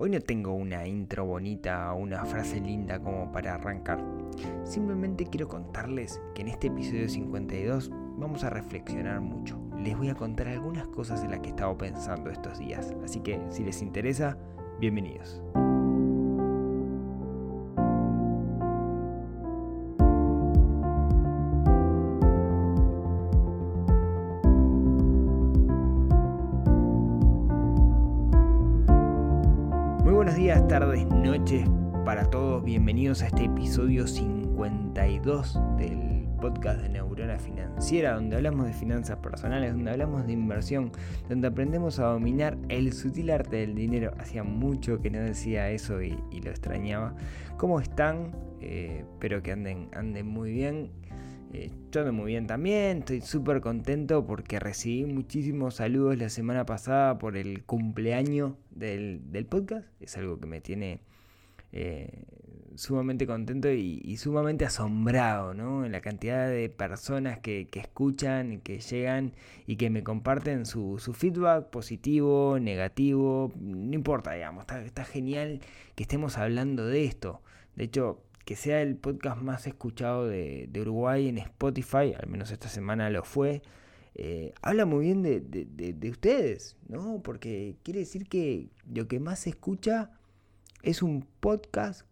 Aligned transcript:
Hoy 0.00 0.10
no 0.10 0.20
tengo 0.20 0.54
una 0.54 0.86
intro 0.86 1.26
bonita 1.26 1.92
o 1.92 1.96
una 1.96 2.24
frase 2.24 2.60
linda 2.60 3.00
como 3.00 3.32
para 3.32 3.56
arrancar. 3.56 3.98
Simplemente 4.62 5.26
quiero 5.26 5.48
contarles 5.48 6.20
que 6.36 6.42
en 6.42 6.48
este 6.48 6.68
episodio 6.68 7.08
52 7.08 7.90
vamos 8.16 8.44
a 8.44 8.50
reflexionar 8.50 9.20
mucho. 9.20 9.60
Les 9.82 9.98
voy 9.98 10.08
a 10.08 10.14
contar 10.14 10.46
algunas 10.46 10.86
cosas 10.86 11.24
en 11.24 11.32
las 11.32 11.40
que 11.40 11.46
he 11.46 11.50
estado 11.50 11.76
pensando 11.76 12.30
estos 12.30 12.60
días. 12.60 12.94
Así 13.02 13.18
que 13.18 13.40
si 13.50 13.64
les 13.64 13.82
interesa, 13.82 14.38
bienvenidos. 14.78 15.42
Bienvenidos 32.68 33.22
a 33.22 33.28
este 33.28 33.44
episodio 33.44 34.06
52 34.06 35.58
del 35.78 36.28
podcast 36.38 36.82
de 36.82 36.90
Neurona 36.90 37.38
Financiera, 37.38 38.12
donde 38.12 38.36
hablamos 38.36 38.66
de 38.66 38.74
finanzas 38.74 39.16
personales, 39.20 39.72
donde 39.72 39.90
hablamos 39.90 40.26
de 40.26 40.34
inversión, 40.34 40.92
donde 41.30 41.48
aprendemos 41.48 41.98
a 41.98 42.08
dominar 42.08 42.58
el 42.68 42.92
sutil 42.92 43.30
arte 43.30 43.56
del 43.56 43.74
dinero. 43.74 44.12
Hacía 44.18 44.44
mucho 44.44 45.00
que 45.00 45.08
no 45.08 45.18
decía 45.18 45.70
eso 45.70 46.02
y, 46.02 46.10
lo 46.44 46.50
extrañaba. 46.50 47.16
¿Cómo 47.56 47.80
están? 47.80 48.36
Eh, 48.60 48.98
espero 49.14 49.42
que 49.42 49.52
anden, 49.52 49.88
anden 49.94 50.26
muy 50.26 50.52
bien. 50.52 50.90
Eh, 51.54 51.70
yo 51.90 52.02
ando 52.02 52.12
muy 52.12 52.26
bien 52.26 52.46
también, 52.46 52.98
estoy 52.98 53.22
súper 53.22 53.62
contento 53.62 54.26
porque 54.26 54.60
recibí 54.60 55.10
muchísimos 55.10 55.76
saludos 55.76 56.18
la 56.18 56.28
semana 56.28 56.66
pasada 56.66 57.16
por 57.16 57.38
el 57.38 57.64
cumpleaños 57.64 58.56
del, 58.70 59.22
podcast. 59.48 59.88
Es 60.00 60.18
algo 60.18 60.38
que 60.38 60.46
me 60.46 60.60
tiene 60.60 61.00
eh, 61.72 62.24
sumamente 62.78 63.26
contento 63.26 63.70
y, 63.72 64.16
sumamente 64.18 64.64
asombrado, 64.64 65.52
¿no? 65.52 65.84
En 65.84 65.90
la 65.90 66.00
cantidad 66.00 66.48
de 66.48 66.68
personas 66.68 67.40
que, 67.40 67.68
escuchan, 67.72 68.60
que 68.60 68.78
llegan 68.78 69.32
y 69.66 69.76
que 69.76 69.90
me 69.90 70.04
comparten 70.04 70.64
su, 70.64 70.96
feedback 70.98 71.70
positivo, 71.70 72.58
negativo, 72.60 73.52
no 73.56 73.94
importa, 73.94 74.32
digamos, 74.32 74.64
está, 74.84 75.04
genial 75.04 75.60
que 75.96 76.04
estemos 76.04 76.38
hablando 76.38 76.86
de 76.86 77.04
esto. 77.04 77.42
De 77.74 77.84
hecho, 77.84 78.22
que 78.44 78.54
sea 78.54 78.80
el 78.80 78.96
podcast 78.96 79.42
más 79.42 79.66
escuchado 79.66 80.28
de, 80.28 80.70
Uruguay 80.80 81.28
en 81.28 81.38
Spotify, 81.38 82.14
al 82.16 82.28
menos 82.28 82.52
esta 82.52 82.68
semana 82.68 83.10
lo 83.10 83.24
fue, 83.24 83.60
eh, 84.14 84.52
habla 84.62 84.86
muy 84.86 85.06
bien 85.06 85.22
de, 85.24 86.10
ustedes, 86.10 86.76
¿no? 86.86 87.22
Porque 87.24 87.74
quiere 87.82 88.00
decir 88.00 88.28
que 88.28 88.70
lo 88.88 89.08
que 89.08 89.18
más 89.18 89.40
se 89.40 89.50
escucha 89.50 90.12
es 90.84 91.02
un 91.02 91.26
podcast 91.40 92.08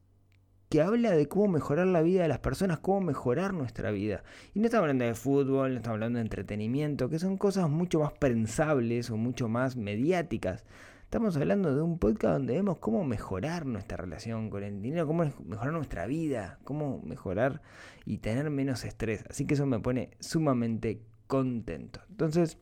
que 0.69 0.83
habla 0.83 1.12
de 1.12 1.28
cómo 1.28 1.48
mejorar 1.48 1.86
la 1.86 2.03
vida 2.03 2.22
de 2.22 2.28
las 2.28 2.41
personas, 2.41 2.78
cómo 2.78 3.00
mejorar 3.00 3.55
nuestra 3.55 3.91
vida. 3.91 4.22
Y 4.55 4.61
no 4.61 4.67
estamos 4.67 4.83
hablando 4.83 5.05
de 5.05 5.14
fútbol, 5.14 5.70
no 5.70 5.77
estamos 5.77 5.97
hablando 5.97 6.19
de 6.19 6.23
entretenimiento, 6.23 7.08
que 7.08 7.19
son 7.19 7.36
cosas 7.36 7.70
mucho 7.70 8.00
más 8.00 8.12
pensables 8.12 9.11
o 9.11 9.17
mucho 9.17 9.48
más 9.48 9.77
mediáticas. 9.77 10.64
Estamos 11.05 11.36
hablando 11.36 11.73
de 11.73 11.83
un 11.83 12.00
podcast 12.00 12.39
donde 12.39 12.55
vemos 12.55 12.78
cómo 12.78 13.05
mejorar 13.05 13.64
nuestra 13.64 13.97
relación 13.97 14.50
con 14.50 14.64
el 14.64 14.83
dinero, 14.83 15.06
cómo 15.06 15.25
mejorar 15.45 15.73
nuestra 15.73 16.06
vida, 16.06 16.58
cómo 16.64 17.01
mejorar 17.03 17.62
y 18.05 18.19
tener 18.19 18.51
menos 18.51 18.84
estrés. 18.84 19.25
Así 19.30 19.47
que 19.47 19.55
eso 19.55 19.67
me 19.67 19.78
pone 19.78 20.11
sumamente 20.19 21.01
contento. 21.28 22.01
Entonces, 22.11 22.58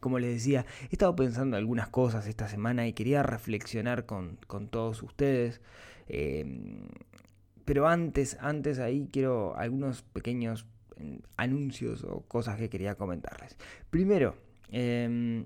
como 0.00 0.18
les 0.18 0.34
decía, 0.34 0.66
he 0.82 0.92
estado 0.92 1.14
pensando 1.16 1.56
algunas 1.56 1.88
cosas 1.88 2.26
esta 2.26 2.48
semana 2.48 2.86
y 2.86 2.92
quería 2.92 3.22
reflexionar 3.22 4.06
con, 4.06 4.38
todos 4.70 5.02
ustedes. 5.02 5.60
Em, 6.08 6.88
pero 7.64 7.86
antes, 7.86 8.38
antes 8.40 8.78
ahí 8.78 9.08
quiero 9.12 9.56
algunos 9.56 10.02
pequeños 10.02 10.66
em, 10.96 11.20
anuncios 11.36 12.04
o 12.04 12.20
cosas 12.22 12.56
que 12.56 12.68
quería 12.70 12.94
comentarles. 12.94 13.56
Primero, 13.90 14.36
eh, 14.70 15.44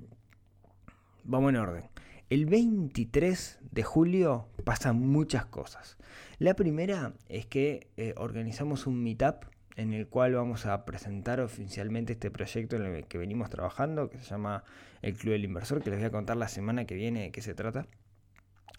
vamos 1.25 1.51
en 1.51 1.57
orden. 1.57 1.85
El 2.31 2.47
23 2.47 3.59
de 3.73 3.83
julio 3.83 4.49
pasan 4.65 4.99
muchas 5.01 5.45
cosas. 5.45 5.99
La 6.39 6.55
primera 6.55 7.13
es 7.29 7.45
que 7.45 7.89
eh, 7.99 8.15
organizamos 8.17 8.87
un 8.87 9.03
meetup 9.03 9.52
en 9.77 9.93
el 9.93 10.07
cual 10.07 10.35
vamos 10.35 10.67
a 10.67 10.85
presentar 10.85 11.41
oficialmente 11.41 12.13
este 12.15 12.31
proyecto 12.31 12.77
en 12.77 12.87
el 12.87 13.07
que 13.07 13.19
venimos 13.19 13.51
trabajando, 13.51 14.11
que 14.11 14.19
se 14.19 14.25
llama 14.25 14.65
el 15.01 15.15
Club 15.15 15.33
del 15.33 15.45
Inversor, 15.45 15.83
que 15.83 15.91
les 15.91 15.99
voy 15.99 16.07
a 16.07 16.11
contar 16.11 16.37
la 16.37 16.49
semana 16.49 16.85
que 16.85 16.95
viene 16.95 17.23
de 17.23 17.31
qué 17.31 17.43
se 17.43 17.55
trata. 17.55 17.87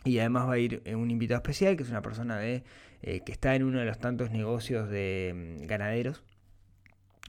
Y 0.05 0.19
además 0.19 0.47
va 0.47 0.53
a 0.53 0.57
ir 0.57 0.81
eh, 0.85 0.95
un 0.95 1.09
invitado 1.11 1.37
especial, 1.37 1.77
que 1.77 1.83
es 1.83 1.89
una 1.89 2.01
persona 2.01 2.37
de, 2.37 2.63
eh, 3.01 3.21
que 3.21 3.31
está 3.31 3.55
en 3.55 3.63
uno 3.63 3.79
de 3.79 3.85
los 3.85 3.99
tantos 3.99 4.31
negocios 4.31 4.89
de 4.89 5.59
mm, 5.61 5.65
ganaderos, 5.65 6.23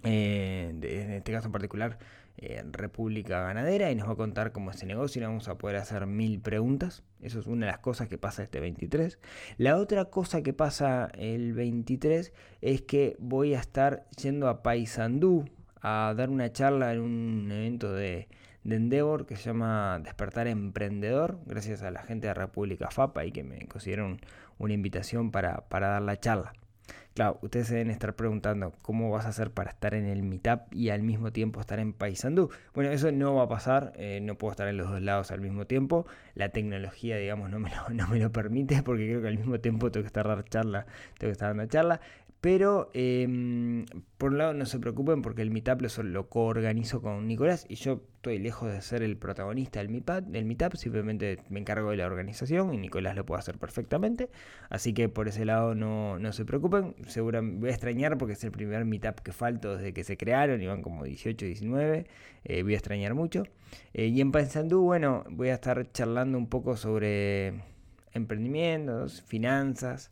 en 0.03 0.85
este 0.85 1.33
caso 1.33 1.47
en 1.49 1.53
particular 1.53 1.99
República 2.73 3.41
Ganadera 3.41 3.91
y 3.91 3.95
nos 3.95 4.09
va 4.09 4.13
a 4.13 4.17
contar 4.17 4.53
cómo 4.53 4.71
es 4.71 4.77
ese 4.77 4.87
negocio 4.87 5.23
y 5.23 5.25
vamos 5.25 5.49
a 5.49 5.57
poder 5.57 5.77
hacer 5.77 6.07
mil 6.07 6.41
preguntas. 6.41 7.03
Eso 7.21 7.39
es 7.39 7.47
una 7.47 7.67
de 7.67 7.73
las 7.73 7.81
cosas 7.81 8.09
que 8.09 8.19
pasa 8.19 8.43
este 8.43 8.61
23. 8.61 9.19
La 9.57 9.77
otra 9.77 10.07
cosa 10.07 10.43
que 10.43 10.53
pasa 10.53 11.11
el 11.15 11.55
23 11.55 12.33
es 12.61 12.83
que 12.83 13.17
voy 13.19 13.55
a 13.55 13.61
estar 13.61 14.07
yendo 14.21 14.49
a 14.49 14.63
Paysandú 14.63 15.45
a 15.81 16.15
dar 16.17 16.31
una 16.31 16.53
charla 16.53 16.93
en 16.93 17.01
un 17.01 17.53
evento 17.53 17.93
de, 17.93 18.29
Endeavor 18.65 19.27
que 19.27 19.37
se 19.37 19.45
llama 19.45 20.01
Despertar 20.03 20.47
Emprendedor, 20.47 21.39
gracias 21.45 21.83
a 21.83 21.91
la 21.91 22.03
gente 22.03 22.29
de 22.29 22.35
República 22.35 22.91
FAPA 22.91 23.27
y 23.27 23.33
que 23.33 23.45
me 23.45 23.67
consiguieron 23.69 24.21
una 24.57 24.73
invitación 24.73 25.31
para, 25.31 25.69
para 25.69 25.89
dar 25.89 26.03
la 26.03 26.19
charla. 26.19 26.55
Claro, 27.15 27.39
ustedes 27.43 27.69
se 27.69 27.75
deben 27.75 27.91
estar 27.91 28.15
preguntando 28.17 28.73
cómo 28.83 29.09
vas 29.09 29.25
a 29.25 29.29
hacer 29.29 29.53
para 29.53 29.71
estar 29.71 29.95
en 29.95 30.07
el 30.07 30.25
Meetup 30.25 30.63
y 30.73 30.91
al 30.91 31.03
mismo 31.03 31.33
tiempo 31.33 31.61
estar 31.61 31.79
en 31.79 31.93
Paysandú. 31.93 32.51
Bueno, 32.75 32.91
eso 32.91 33.13
no 33.13 33.37
va 33.37 33.45
a 33.45 33.49
pasar, 33.49 33.93
eh, 33.95 34.19
no 34.21 34.37
puedo 34.37 34.51
estar 34.51 34.67
en 34.67 34.77
los 34.79 34.91
dos 34.91 35.01
lados 35.01 35.31
al 35.31 35.41
mismo 35.41 35.65
tiempo. 35.65 36.07
La 36.35 36.49
tecnología, 36.49 37.17
digamos, 37.17 37.51
no 37.51 37.61
me, 37.61 37.71
lo, 37.71 37.89
no 37.91 38.09
me 38.09 38.19
lo 38.19 38.33
permite 38.33 38.83
porque 38.83 39.07
creo 39.07 39.23
que 39.23 39.29
al 39.29 39.39
mismo 39.39 39.61
tiempo 39.61 39.93
tengo 39.93 40.03
que 40.03 40.09
estar 40.09 40.27
dando 40.27 40.43
charla, 40.43 40.87
tengo 41.19 41.29
que 41.29 41.33
estar 41.33 41.51
dando 41.51 41.67
charla. 41.67 42.01
Pero 42.45 42.91
em, 42.93 43.87
por 44.19 44.33
un 44.33 44.37
lado 44.37 44.53
no 44.53 44.67
se 44.67 44.79
preocupen 44.79 45.23
porque 45.23 45.41
el 45.41 45.51
meetup 45.51 45.81
lo, 45.81 46.03
lo 46.03 46.29
coorganizo 46.29 47.01
con 47.01 47.27
Nicolás 47.27 47.65
y 47.71 47.77
yo 47.77 48.03
estoy 48.17 48.39
lejos 48.39 48.71
de 48.71 48.83
ser 48.83 49.03
el 49.03 49.17
protagonista 49.17 49.79
del 49.79 49.89
meetup, 49.89 50.27
del 50.27 50.45
meetup, 50.45 50.75
simplemente 50.77 51.39
me 51.49 51.61
encargo 51.61 51.91
de 51.91 51.97
la 51.97 52.05
organización 52.05 52.75
y 52.75 52.77
Nicolás 52.77 53.17
lo 53.17 53.25
puede 53.25 53.39
hacer 53.39 53.57
perfectamente. 53.57 54.29
Así 54.69 54.93
que 54.93 55.09
por 55.09 55.27
ese 55.27 55.47
lado 55.47 55.75
no, 55.75 56.19
no 56.19 56.35
se 56.35 56.45
preocupen, 56.45 56.95
seguramente 57.07 57.61
voy 57.61 57.71
a 57.71 57.73
extrañar 57.73 58.19
porque 58.19 58.35
es 58.35 58.45
el 58.45 58.51
primer 58.51 58.85
meetup 58.85 59.21
que 59.21 59.33
falto 59.33 59.79
desde 59.79 59.95
que 59.95 60.05
se 60.05 60.19
crearon, 60.19 60.61
iban 60.61 60.83
como 60.83 61.05
18, 61.05 61.47
19, 61.47 62.07
eh, 62.45 62.63
voy 62.63 62.75
a 62.75 62.77
extrañar 62.77 63.15
mucho. 63.15 63.45
Eh, 63.95 64.09
y 64.09 64.21
en 64.21 64.33
Paysandú, 64.33 64.83
bueno, 64.83 65.25
voy 65.31 65.49
a 65.49 65.55
estar 65.55 65.91
charlando 65.93 66.37
un 66.37 66.51
poco 66.51 66.77
sobre 66.77 67.55
emprendimientos, 68.13 69.23
finanzas 69.23 70.11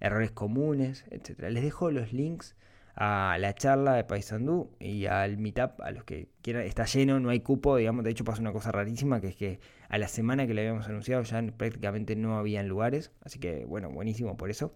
errores 0.00 0.30
comunes, 0.30 1.04
etc. 1.10 1.50
Les 1.50 1.62
dejo 1.62 1.90
los 1.90 2.12
links 2.12 2.56
a 2.96 3.36
la 3.40 3.54
charla 3.54 3.94
de 3.94 4.04
Paysandú 4.04 4.70
y 4.78 5.06
al 5.06 5.36
meetup 5.36 5.80
a 5.80 5.90
los 5.90 6.04
que 6.04 6.28
quieran. 6.42 6.62
Está 6.62 6.84
lleno, 6.84 7.18
no 7.20 7.30
hay 7.30 7.40
cupo, 7.40 7.76
digamos. 7.76 8.04
De 8.04 8.10
hecho, 8.10 8.24
pasa 8.24 8.40
una 8.40 8.52
cosa 8.52 8.72
rarísima 8.72 9.20
que 9.20 9.28
es 9.28 9.36
que 9.36 9.60
a 9.88 9.98
la 9.98 10.08
semana 10.08 10.46
que 10.46 10.54
le 10.54 10.62
habíamos 10.62 10.88
anunciado 10.88 11.22
ya 11.22 11.42
prácticamente 11.56 12.16
no 12.16 12.38
habían 12.38 12.68
lugares. 12.68 13.10
Así 13.22 13.38
que, 13.38 13.64
bueno, 13.64 13.90
buenísimo 13.90 14.36
por 14.36 14.50
eso. 14.50 14.72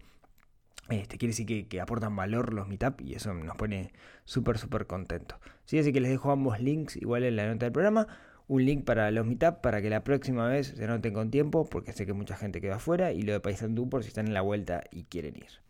Este, 0.89 1.19
quiere 1.19 1.33
decir 1.33 1.47
que, 1.47 1.69
que, 1.69 1.81
aportan 1.83 2.17
valor 2.17 2.55
los 2.55 2.67
meetup 2.67 3.03
y 3.03 3.15
eso 3.15 3.35
nos 3.35 3.57
pone 3.57 3.93
súper, 4.25 4.57
súper 4.57 4.87
contentos. 4.87 5.39
¿Sí? 5.67 5.79
Así 5.79 5.93
que 5.93 6.01
les 6.01 6.11
dejo 6.11 6.31
ambos 6.31 6.61
links 6.61 6.97
igual 6.97 7.25
en 7.25 7.37
la 7.37 7.47
nota 7.47 7.67
del 7.67 7.73
programa 7.73 8.09
un 8.49 8.65
link 8.65 8.85
para 8.85 9.11
los 9.11 9.27
meetup 9.27 9.61
para 9.61 9.81
que 9.83 9.91
la 9.91 10.03
próxima 10.05 10.49
vez 10.49 10.75
se 10.77 10.87
noten 10.87 11.15
con 11.15 11.31
tiempo, 11.31 11.69
porque 11.69 11.93
sé 11.93 12.07
que 12.07 12.15
mucha 12.15 12.37
gente 12.37 12.61
queda 12.61 12.77
afuera, 12.77 13.13
y 13.13 13.23
lo 13.23 13.33
de 13.33 13.41
Paisandú 13.41 13.89
por 13.89 14.03
si 14.03 14.09
están 14.09 14.27
en 14.27 14.35
la 14.35 14.41
vuelta 14.41 14.85
y 14.91 15.05
quieren 15.05 15.37
ir. 15.37 15.68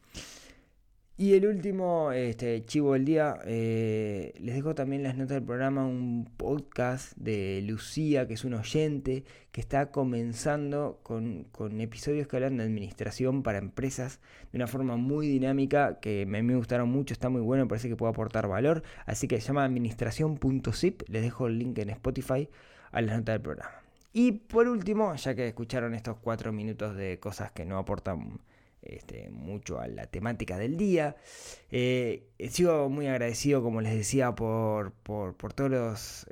Y 1.20 1.34
el 1.34 1.48
último 1.48 2.12
este, 2.12 2.64
chivo 2.64 2.92
del 2.92 3.04
día, 3.04 3.40
eh, 3.44 4.32
les 4.38 4.54
dejo 4.54 4.76
también 4.76 5.02
las 5.02 5.16
notas 5.16 5.34
del 5.34 5.42
programa, 5.42 5.84
un 5.84 6.30
podcast 6.36 7.12
de 7.16 7.60
Lucía, 7.66 8.28
que 8.28 8.34
es 8.34 8.44
un 8.44 8.54
oyente, 8.54 9.24
que 9.50 9.60
está 9.60 9.90
comenzando 9.90 11.00
con, 11.02 11.48
episodios 11.80 12.28
que 12.28 12.36
hablan 12.36 12.58
de 12.58 12.62
administración 12.62 13.42
para 13.42 13.58
empresas 13.58 14.20
de 14.52 14.58
una 14.58 14.68
forma 14.68 14.96
muy 14.96 15.26
dinámica, 15.26 15.98
que 15.98 16.24
mí 16.24 16.40
me 16.40 16.54
gustaron 16.54 16.88
mucho, 16.88 17.14
está 17.14 17.28
muy 17.28 17.40
bueno, 17.40 17.66
parece 17.66 17.88
que 17.88 17.96
puede 17.96 18.10
aportar 18.10 18.46
valor. 18.46 18.84
Así 19.04 19.26
que 19.26 19.40
se 19.40 19.48
llama 19.48 19.64
administración.zip, 19.64 21.02
les 21.08 21.22
dejo 21.22 21.48
el 21.48 21.58
link 21.58 21.76
en 21.78 21.90
Spotify 21.90 22.48
a 22.92 23.00
las 23.00 23.16
notas 23.16 23.34
del 23.34 23.42
programa. 23.42 23.74
Y 24.12 24.30
por 24.30 24.68
último, 24.68 25.16
ya 25.16 25.34
que 25.34 25.48
escucharon 25.48 25.96
estos 25.96 26.16
cuatro 26.18 26.52
minutos 26.52 26.94
de 26.94 27.18
cosas 27.18 27.50
que 27.50 27.64
no 27.64 27.76
aportan 27.76 28.38
este, 28.82 29.30
mucho 29.30 29.80
a 29.80 29.88
la 29.88 30.06
temática 30.06 30.58
del 30.58 30.76
día. 30.76 31.16
Eh, 31.70 32.28
sigo 32.50 32.88
muy 32.88 33.06
agradecido, 33.06 33.62
como 33.62 33.80
les 33.80 33.94
decía, 33.94 34.34
por, 34.34 34.92
por, 34.92 35.52
todos 35.52 35.70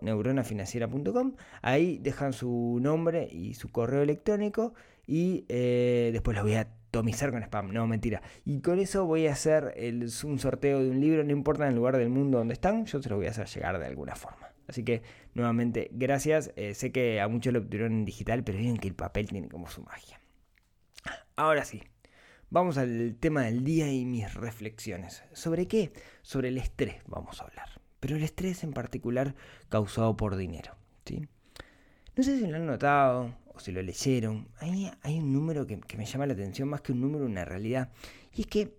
neuronafinanciera.com. 0.00 1.34
Ahí 1.62 1.98
dejan 1.98 2.32
su 2.32 2.78
nombre 2.80 3.28
y 3.30 3.54
su 3.54 3.70
correo 3.70 4.02
electrónico 4.02 4.74
y 5.06 5.44
eh, 5.48 6.10
después 6.12 6.36
los 6.36 6.44
voy 6.44 6.54
a 6.54 6.68
atomizar 6.88 7.30
con 7.30 7.42
spam. 7.42 7.72
No, 7.72 7.86
mentira. 7.86 8.22
Y 8.44 8.60
con 8.60 8.78
eso 8.78 9.06
voy 9.06 9.26
a 9.26 9.32
hacer 9.32 9.74
un 10.24 10.38
sorteo 10.38 10.82
de 10.82 10.90
un 10.90 11.00
libro, 11.00 11.24
no 11.24 11.32
importa 11.32 11.64
en 11.64 11.70
el 11.70 11.76
lugar 11.76 11.96
del 11.96 12.08
mundo 12.08 12.38
donde 12.38 12.54
están, 12.54 12.86
yo 12.86 13.02
se 13.02 13.08
lo 13.08 13.16
voy 13.16 13.26
a 13.26 13.30
hacer 13.30 13.46
llegar 13.46 13.78
de 13.78 13.86
alguna 13.86 14.14
forma. 14.14 14.48
Así 14.66 14.84
que 14.84 15.02
nuevamente, 15.34 15.88
gracias. 15.92 16.52
Eh, 16.56 16.74
sé 16.74 16.92
que 16.92 17.20
a 17.20 17.28
muchos 17.28 17.52
lo 17.52 17.60
obtuvieron 17.60 17.92
en 17.92 18.04
digital, 18.04 18.44
pero 18.44 18.58
miren 18.58 18.76
que 18.76 18.88
el 18.88 18.94
papel 18.94 19.28
tiene 19.28 19.48
como 19.48 19.68
su 19.68 19.82
magia. 19.82 20.20
Ahora 21.36 21.64
sí, 21.64 21.82
vamos 22.50 22.76
al 22.76 23.16
tema 23.18 23.42
del 23.42 23.64
día 23.64 23.90
y 23.90 24.04
mis 24.04 24.34
reflexiones. 24.34 25.22
¿Sobre 25.32 25.66
qué? 25.68 25.92
Sobre 26.22 26.48
el 26.48 26.58
estrés 26.58 26.96
vamos 27.06 27.40
a 27.40 27.44
hablar 27.44 27.78
pero 28.00 28.16
el 28.16 28.22
estrés 28.22 28.64
en 28.64 28.72
particular 28.72 29.34
causado 29.68 30.16
por 30.16 30.36
dinero. 30.36 30.76
¿sí? 31.04 31.26
No 32.16 32.22
sé 32.22 32.38
si 32.38 32.46
lo 32.46 32.56
han 32.56 32.66
notado 32.66 33.34
o 33.58 33.60
si 33.60 33.72
lo 33.72 33.82
leyeron, 33.82 34.48
hay, 34.60 35.18
un 35.18 35.32
número 35.32 35.66
que, 35.66 35.80
me 35.96 36.06
llama 36.06 36.26
la 36.26 36.34
atención 36.34 36.68
más 36.68 36.80
que 36.80 36.92
un 36.92 37.00
número, 37.00 37.26
una 37.26 37.44
realidad, 37.44 37.90
y 38.32 38.42
es 38.42 38.46
que 38.46 38.78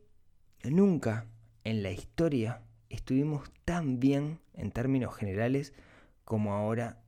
nunca 0.64 1.26
en 1.66 1.84
la 1.84 1.92
historia 1.92 2.62
estuvimos 2.90 3.52
tan 3.66 4.00
bien 4.00 4.40
en 4.54 4.72
términos 4.72 5.14
generales 5.16 5.74
como 6.24 6.54
ahora 6.54 7.02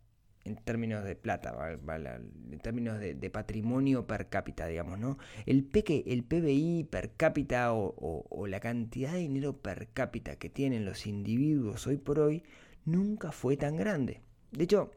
en 0.43 0.57
términos 0.57 1.05
de 1.05 1.15
plata, 1.15 1.55
en 1.71 2.59
términos 2.59 2.99
de, 2.99 3.29
patrimonio 3.29 4.05
per 4.05 4.27
cápita, 4.27 4.65
digamos, 4.67 4.99
¿no? 4.99 5.17
El, 5.45 5.69
el 5.73 6.23
PBI 6.23 6.87
per 6.89 7.13
cápita 7.13 7.73
o, 7.73 8.47
la 8.47 8.59
cantidad 8.59 9.13
de 9.13 9.19
dinero 9.19 9.57
per 9.61 9.89
cápita 9.93 10.35
que 10.35 10.49
tienen 10.49 10.83
los 10.83 11.05
individuos 11.07 11.87
hoy 11.87 11.97
por 11.97 12.19
hoy 12.19 12.43
nunca 12.85 13.31
fue 13.31 13.55
tan 13.55 13.77
grande. 13.77 14.21
De 14.51 14.63
hecho, 14.63 14.91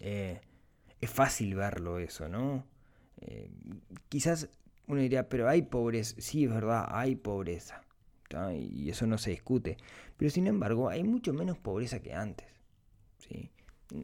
eh, 0.00 0.40
es 1.04 1.10
fácil 1.10 1.54
verlo 1.54 1.98
eso, 1.98 2.28
¿no? 2.28 2.66
Eh, 3.20 3.50
quizás 4.08 4.48
uno 4.86 5.00
diría, 5.00 5.28
pero 5.28 5.48
hay 5.48 5.62
pobreza, 5.62 6.14
sí 6.18 6.44
es 6.44 6.50
verdad, 6.50 6.86
hay 6.88 7.16
pobreza, 7.16 7.82
y 8.52 8.90
eso 8.90 9.06
no 9.06 9.16
se 9.16 9.30
discute, 9.30 9.76
pero 10.16 10.30
sin 10.30 10.46
embargo 10.46 10.88
hay 10.88 11.04
mucho 11.04 11.32
menos 11.32 11.58
pobreza 11.58 12.00
que 12.00 12.14
antes, 12.14 12.48
¿sí? 13.18 13.50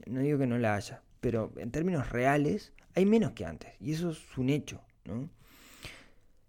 No 0.06 0.20
digo 0.20 0.38
que 0.38 0.46
no 0.46 0.58
la 0.58 0.76
haya, 0.76 1.02
pero 1.20 1.52
en 1.56 1.70
términos 1.70 2.10
reales 2.10 2.72
hay 2.94 3.06
menos 3.06 3.32
que 3.32 3.44
antes. 3.44 3.72
Y 3.80 3.92
eso 3.92 4.10
es 4.10 4.38
un 4.38 4.50
hecho. 4.50 4.82
¿no? 5.04 5.30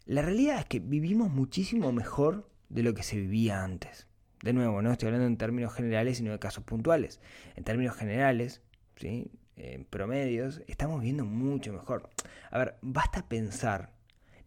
La 0.05 0.21
realidad 0.21 0.59
es 0.59 0.65
que 0.65 0.79
vivimos 0.79 1.31
muchísimo 1.31 1.91
mejor 1.91 2.49
de 2.69 2.83
lo 2.83 2.93
que 2.93 3.03
se 3.03 3.17
vivía 3.17 3.63
antes. 3.63 4.07
De 4.41 4.53
nuevo, 4.53 4.81
no 4.81 4.91
estoy 4.91 5.07
hablando 5.07 5.27
en 5.27 5.37
términos 5.37 5.73
generales, 5.73 6.17
sino 6.17 6.31
de 6.31 6.39
casos 6.39 6.63
puntuales. 6.63 7.19
En 7.55 7.63
términos 7.63 7.95
generales, 7.95 8.61
¿sí? 8.95 9.31
En 9.55 9.85
promedios, 9.85 10.61
estamos 10.67 11.01
viendo 11.01 11.25
mucho 11.25 11.73
mejor. 11.73 12.09
A 12.49 12.57
ver, 12.57 12.75
basta 12.81 13.27
pensar, 13.27 13.93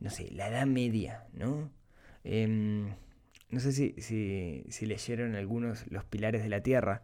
no 0.01 0.11
sé, 0.11 0.31
la 0.33 0.49
edad 0.49 0.67
media, 0.67 1.27
¿no? 1.33 1.71
Em, 2.25 2.89
no 3.51 3.61
sé 3.61 3.73
si, 3.73 3.95
si, 4.01 4.87
leyeron 4.87 5.35
algunos 5.37 5.87
Los 5.91 6.05
Pilares 6.05 6.43
de 6.43 6.49
la 6.49 6.63
Tierra, 6.63 7.03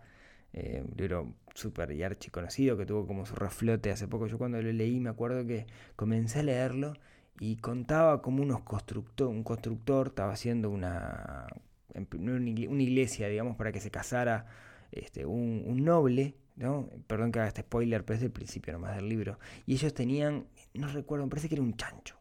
eh, 0.53 0.83
un 0.85 0.97
libro 0.97 1.35
súper 1.55 1.93
y 1.93 2.03
archiconocido 2.03 2.77
que 2.77 2.87
tuvo 2.87 3.07
como 3.07 3.27
su 3.27 3.35
reflote 3.35 3.91
hace 3.91 4.09
poco. 4.09 4.27
Yo 4.27 4.39
cuando 4.39 4.61
lo 4.61 4.73
leí 4.73 4.99
me 5.01 5.11
acuerdo 5.11 5.47
que 5.47 5.67
comencé 5.97 6.41
a 6.41 6.43
leerlo 6.43 6.95
y 7.39 7.57
contaba 7.57 8.23
como 8.23 8.43
unos 8.43 8.63
constructor, 8.63 9.29
un 9.29 9.45
constructor 9.45 10.09
estaba 10.09 10.33
haciendo 10.33 10.71
una, 10.71 11.47
una 12.19 12.83
iglesia, 12.83 13.29
digamos, 13.29 13.57
para 13.57 13.73
que 13.73 13.81
se 13.81 13.91
casara 13.91 14.47
este, 14.93 15.27
un, 15.27 15.85
noble, 15.85 16.35
¿no? 16.61 16.89
Perdón 17.09 17.33
que 17.33 17.41
haga 17.41 17.49
este 17.49 17.63
spoiler, 17.63 18.05
pero 18.05 18.19
es 18.19 18.23
el 18.23 18.31
principio 18.31 18.73
nomás 18.73 18.95
del 18.95 19.09
libro. 19.09 19.41
Y 19.67 19.75
ellos 19.75 19.93
tenían, 19.93 20.47
no 20.75 20.87
recuerdo, 20.87 21.27
me 21.27 21.31
parece 21.31 21.49
que 21.49 21.57
era 21.57 21.63
un 21.63 21.77
chancho 21.77 22.21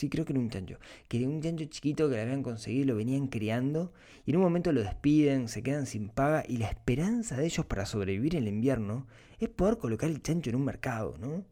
sí 0.00 0.08
creo 0.08 0.24
que 0.24 0.32
era 0.32 0.40
un 0.40 0.48
chancho, 0.48 0.78
que 1.08 1.18
era 1.18 1.28
un 1.28 1.42
chancho 1.42 1.66
chiquito 1.66 2.08
que 2.08 2.16
le 2.16 2.22
habían 2.22 2.42
conseguido, 2.42 2.86
lo 2.86 2.96
venían 2.96 3.26
criando 3.26 3.92
y 4.24 4.30
en 4.30 4.38
un 4.38 4.42
momento 4.42 4.72
lo 4.72 4.80
despiden, 4.80 5.46
se 5.48 5.62
quedan 5.62 5.84
sin 5.84 6.08
paga 6.08 6.42
y 6.48 6.56
la 6.56 6.68
esperanza 6.68 7.36
de 7.36 7.44
ellos 7.44 7.66
para 7.66 7.84
sobrevivir 7.84 8.34
el 8.34 8.48
invierno 8.48 9.06
es 9.38 9.50
poder 9.50 9.76
colocar 9.76 10.08
el 10.08 10.22
chancho 10.22 10.48
en 10.48 10.56
un 10.56 10.64
mercado, 10.64 11.16
¿no? 11.18 11.44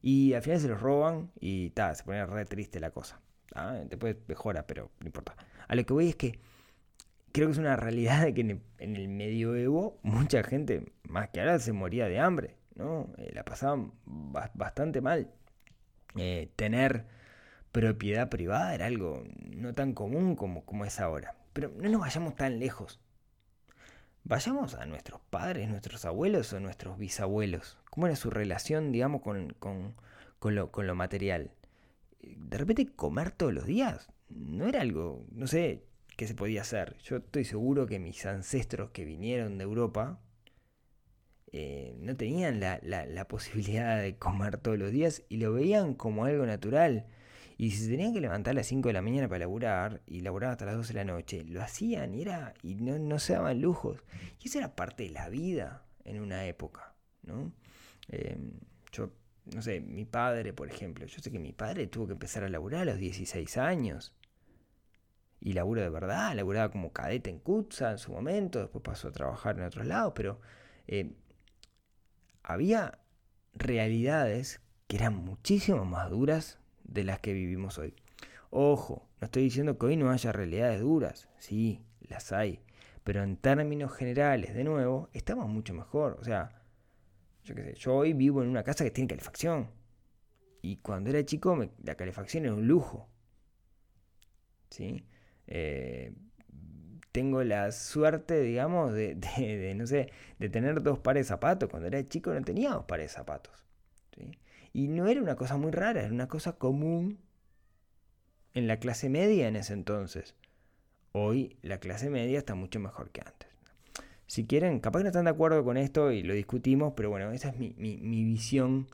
Y 0.00 0.32
al 0.32 0.42
final 0.42 0.60
se 0.60 0.68
los 0.68 0.80
roban 0.80 1.30
y 1.40 1.70
ta, 1.70 1.94
se 1.94 2.04
pone 2.04 2.24
re 2.24 2.46
triste 2.46 2.80
la 2.80 2.90
cosa. 2.90 3.20
Después 3.88 4.16
mejora, 4.28 4.66
pero 4.66 4.90
no 5.00 5.06
importa. 5.06 5.36
A 5.68 5.74
lo 5.74 5.84
que 5.84 5.92
voy 5.92 6.08
es 6.08 6.16
que 6.16 6.38
creo 7.34 7.48
que 7.48 7.52
es 7.52 7.58
una 7.58 7.74
realidad 7.74 8.22
de 8.22 8.32
que 8.32 8.42
en 8.42 8.96
el, 8.96 9.08
medioevo 9.08 9.98
mucha 10.02 10.44
gente, 10.44 10.92
más 11.08 11.30
que 11.30 11.40
ahora, 11.40 11.58
se 11.58 11.72
moría 11.72 12.06
de 12.06 12.20
hambre, 12.20 12.56
¿no? 12.76 13.12
Eh, 13.18 13.32
la 13.34 13.44
pasaban 13.44 13.92
bastante 14.06 15.00
mal. 15.00 15.32
Eh, 16.16 16.48
tener 16.54 17.06
propiedad 17.72 18.28
privada 18.28 18.72
era 18.72 18.86
algo 18.86 19.24
no 19.50 19.74
tan 19.74 19.94
común 19.94 20.36
como, 20.36 20.64
como 20.64 20.84
es 20.84 21.00
ahora. 21.00 21.34
Pero 21.52 21.72
no 21.76 21.88
nos 21.88 22.02
vayamos 22.02 22.36
tan 22.36 22.60
lejos. 22.60 23.00
Vayamos 24.22 24.76
a 24.76 24.86
nuestros 24.86 25.20
padres, 25.28 25.68
nuestros 25.68 26.04
abuelos 26.04 26.52
o 26.52 26.60
nuestros 26.60 26.98
bisabuelos. 26.98 27.78
¿Cómo 27.90 28.06
era 28.06 28.14
su 28.14 28.30
relación, 28.30 28.92
digamos, 28.92 29.22
con, 29.22 29.56
lo, 30.40 30.70
con 30.70 30.86
lo 30.86 30.94
material? 30.94 31.50
De 32.22 32.58
repente 32.58 32.86
comer 32.94 33.32
todos 33.32 33.52
los 33.52 33.66
días 33.66 34.08
no 34.28 34.68
era 34.68 34.82
algo, 34.82 35.26
no 35.32 35.48
sé, 35.48 35.82
qué 36.16 36.26
se 36.26 36.34
podía 36.34 36.62
hacer. 36.62 36.96
Yo 36.98 37.16
estoy 37.16 37.44
seguro 37.44 37.86
que 37.86 37.98
mis 37.98 38.24
ancestros 38.26 38.90
que 38.90 39.04
vinieron 39.04 39.58
de 39.58 39.64
Europa 39.64 40.20
eh, 41.52 41.96
no 42.00 42.16
tenían 42.16 42.58
la, 42.60 42.80
la, 42.82 43.28
posibilidad 43.28 44.00
de 44.00 44.16
comer 44.16 44.58
todos 44.58 44.78
los 44.78 44.90
días 44.90 45.22
y 45.28 45.36
lo 45.36 45.52
veían 45.52 45.94
como 45.94 46.24
algo 46.24 46.46
natural. 46.46 47.06
Y 47.56 47.70
si 47.70 47.84
se 47.84 47.90
tenían 47.90 48.12
que 48.12 48.20
levantar 48.20 48.52
a 48.52 48.54
las 48.54 48.66
5 48.66 48.88
de 48.88 48.92
la 48.92 49.02
mañana 49.02 49.28
para 49.28 49.40
laburar 49.40 50.02
y 50.06 50.22
laburar 50.22 50.50
hasta 50.50 50.64
las 50.64 50.74
12 50.74 50.92
de 50.92 50.98
la 50.98 51.04
noche, 51.04 51.44
lo 51.44 51.62
hacían 51.62 52.14
y, 52.14 52.22
era, 52.22 52.54
y 52.62 52.74
no, 52.74 53.18
se 53.20 53.34
daban 53.34 53.60
lujos. 53.60 54.02
Y 54.40 54.48
eso 54.48 54.58
era 54.58 54.74
parte 54.74 55.04
de 55.04 55.10
la 55.10 55.28
vida 55.28 55.86
en 56.04 56.20
una 56.20 56.44
época, 56.46 56.94
¿no? 57.22 57.52
Em, 58.08 58.54
yo, 58.90 59.12
no 59.54 59.62
sé, 59.62 59.80
mi 59.80 60.04
padre, 60.04 60.52
por 60.52 60.68
ejemplo, 60.68 61.06
yo 61.06 61.20
sé 61.20 61.30
que 61.30 61.38
mi 61.38 61.52
padre 61.52 61.86
tuvo 61.86 62.08
que 62.08 62.14
empezar 62.14 62.42
a 62.42 62.48
laburar 62.48 62.82
a 62.82 62.84
los 62.86 62.98
16 62.98 63.56
años. 63.58 64.12
Y 65.44 65.52
laburo 65.52 65.82
de 65.82 65.90
verdad, 65.90 66.34
laburaba 66.34 66.72
como 66.72 66.92
cadete 66.92 67.30
en 67.30 67.38
Kutza 67.38 67.92
en 67.92 67.98
su 67.98 68.10
momento, 68.12 68.60
después 68.60 68.82
pasó 68.82 69.08
a 69.08 69.12
trabajar 69.12 69.58
en 69.58 69.64
otros 69.64 69.86
lados, 69.86 70.14
pero 70.16 70.40
eh, 70.88 71.12
había 72.42 72.98
realidades 73.52 74.62
que 74.88 74.96
eran 74.96 75.14
muchísimo 75.16 75.84
más 75.84 76.10
duras 76.10 76.58
de 76.82 77.04
las 77.04 77.20
que 77.20 77.34
vivimos 77.34 77.78
hoy. 77.78 77.94
Ojo, 78.50 79.06
no 79.20 79.26
estoy 79.26 79.42
diciendo 79.42 79.78
que 79.78 79.86
hoy 79.86 79.96
no 79.96 80.10
haya 80.10 80.32
realidades 80.32 80.80
duras, 80.80 81.28
sí, 81.38 81.84
las 82.00 82.32
hay, 82.32 82.60
pero 83.04 83.22
en 83.22 83.36
términos 83.36 83.92
generales, 83.92 84.54
de 84.54 84.64
nuevo, 84.64 85.10
estamos 85.12 85.46
mucho 85.48 85.74
mejor. 85.74 86.16
O 86.20 86.24
sea, 86.24 86.62
yo 87.44 87.54
qué 87.54 87.64
sé, 87.64 87.74
yo 87.74 87.94
hoy 87.94 88.14
vivo 88.14 88.42
en 88.42 88.48
una 88.48 88.64
casa 88.64 88.82
que 88.82 88.90
tiene 88.90 89.08
calefacción. 89.08 89.70
Y 90.62 90.78
cuando 90.78 91.10
era 91.10 91.22
chico, 91.22 91.54
la 91.82 91.94
calefacción 91.96 92.46
era 92.46 92.54
un 92.54 92.66
lujo. 92.66 93.10
¿Sí? 94.70 95.04
Eh, 95.46 96.12
tengo 97.12 97.44
la 97.44 97.70
suerte, 97.70 98.40
digamos, 98.42 98.92
de, 98.94 99.74
no 99.76 99.86
sé, 99.86 100.10
de 100.38 100.48
tener 100.48 100.82
dos 100.82 100.98
pares 100.98 101.26
de 101.26 101.28
zapatos. 101.28 101.68
Cuando 101.68 101.86
era 101.86 102.06
chico 102.08 102.32
no 102.32 102.42
tenía 102.42 102.70
dos 102.70 102.84
pares 102.84 103.10
de 103.10 103.14
zapatos. 103.14 103.52
Y 104.72 104.88
no 104.88 105.06
era 105.06 105.22
una 105.22 105.36
cosa 105.36 105.56
muy 105.56 105.70
rara, 105.70 106.02
era 106.02 106.12
una 106.12 106.26
cosa 106.26 106.58
común 106.58 107.18
en 108.54 108.66
la 108.66 108.78
clase 108.78 109.08
media 109.08 109.46
en 109.46 109.56
ese 109.56 109.72
entonces. 109.72 110.34
Hoy 111.12 111.56
la 111.62 111.78
clase 111.78 112.10
media 112.10 112.38
está 112.38 112.56
mucho 112.56 112.80
mejor 112.80 113.10
que 113.10 113.20
antes. 113.20 113.48
Si 114.26 114.46
quieren, 114.46 114.80
capaz 114.80 114.98
que 114.98 115.04
no 115.04 115.08
están 115.10 115.26
de 115.26 115.30
acuerdo 115.30 115.62
con 115.62 115.76
esto 115.76 116.10
y 116.10 116.24
lo 116.24 116.34
discutimos, 116.34 116.94
pero 116.96 117.10
bueno, 117.10 117.30
esa 117.30 117.50
es 117.50 117.58
mi, 117.58 117.72
visión 118.24 118.88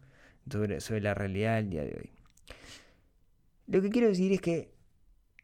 sobre, 0.51 0.83
sobre 0.83 1.01
la 1.01 1.15
realidad 1.15 1.57
del 1.57 1.71
día 1.71 1.85
de 1.85 1.97
hoy. 1.97 2.11
Lo 3.67 3.81
que 3.81 3.89
quiero 3.89 4.09
decir 4.09 4.33
es 4.33 4.41
que, 4.43 4.71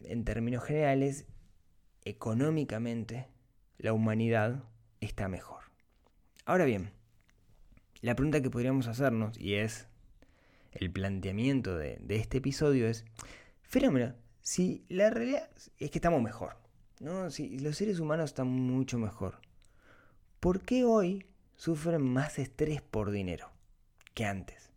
en 0.00 0.24
términos 0.24 0.64
generales, 0.64 1.26
económicamente, 2.04 3.28
la 3.78 3.92
humanidad 3.92 4.64
está 5.00 5.28
mejor. 5.28 5.64
Ahora 6.44 6.64
bien, 6.64 6.90
la 8.00 8.14
pregunta 8.14 8.40
que 8.40 8.50
podríamos 8.50 8.86
hacernos, 8.86 9.38
y 9.38 9.54
es 9.54 9.88
el 10.72 10.90
planteamiento 10.90 11.76
de, 11.76 12.00
este 12.08 12.38
episodio, 12.38 12.86
es, 12.88 13.04
fenómeno, 13.62 14.14
si 14.40 14.84
la 14.88 15.10
realidad 15.10 15.48
es 15.78 15.90
que 15.90 15.98
estamos 15.98 16.22
mejor, 16.22 16.56
¿no? 17.00 17.30
si 17.30 17.58
los 17.58 17.76
seres 17.76 17.98
humanos 17.98 18.30
están 18.30 18.48
mucho 18.48 18.98
mejor, 18.98 19.40
¿por 20.40 20.60
qué 20.60 20.84
hoy 20.84 21.26
sufren 21.56 22.02
más 22.02 22.38
estrés 22.38 22.80
por 22.82 23.10
dinero 23.10 23.50
que 24.14 24.24
antes? 24.24 24.70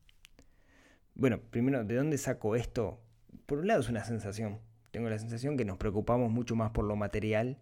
Bueno, 1.14 1.40
primero, 1.40 1.84
¿de 1.84 1.96
dónde 1.96 2.18
saco 2.18 2.56
esto? 2.56 3.00
Por 3.46 3.60
un 3.60 3.68
lado 3.68 3.82
es 3.82 3.90
una 3.90 4.06
sensación. 4.06 4.60
Tengo 4.92 5.10
la 5.10 5.20
sensación 5.20 5.58
que 5.58 5.66
nos 5.66 5.78
preocupamos 5.78 6.32
mucho 6.32 6.56
más 6.56 6.72
por 6.72 6.86
lo 6.86 6.96
material, 6.96 7.58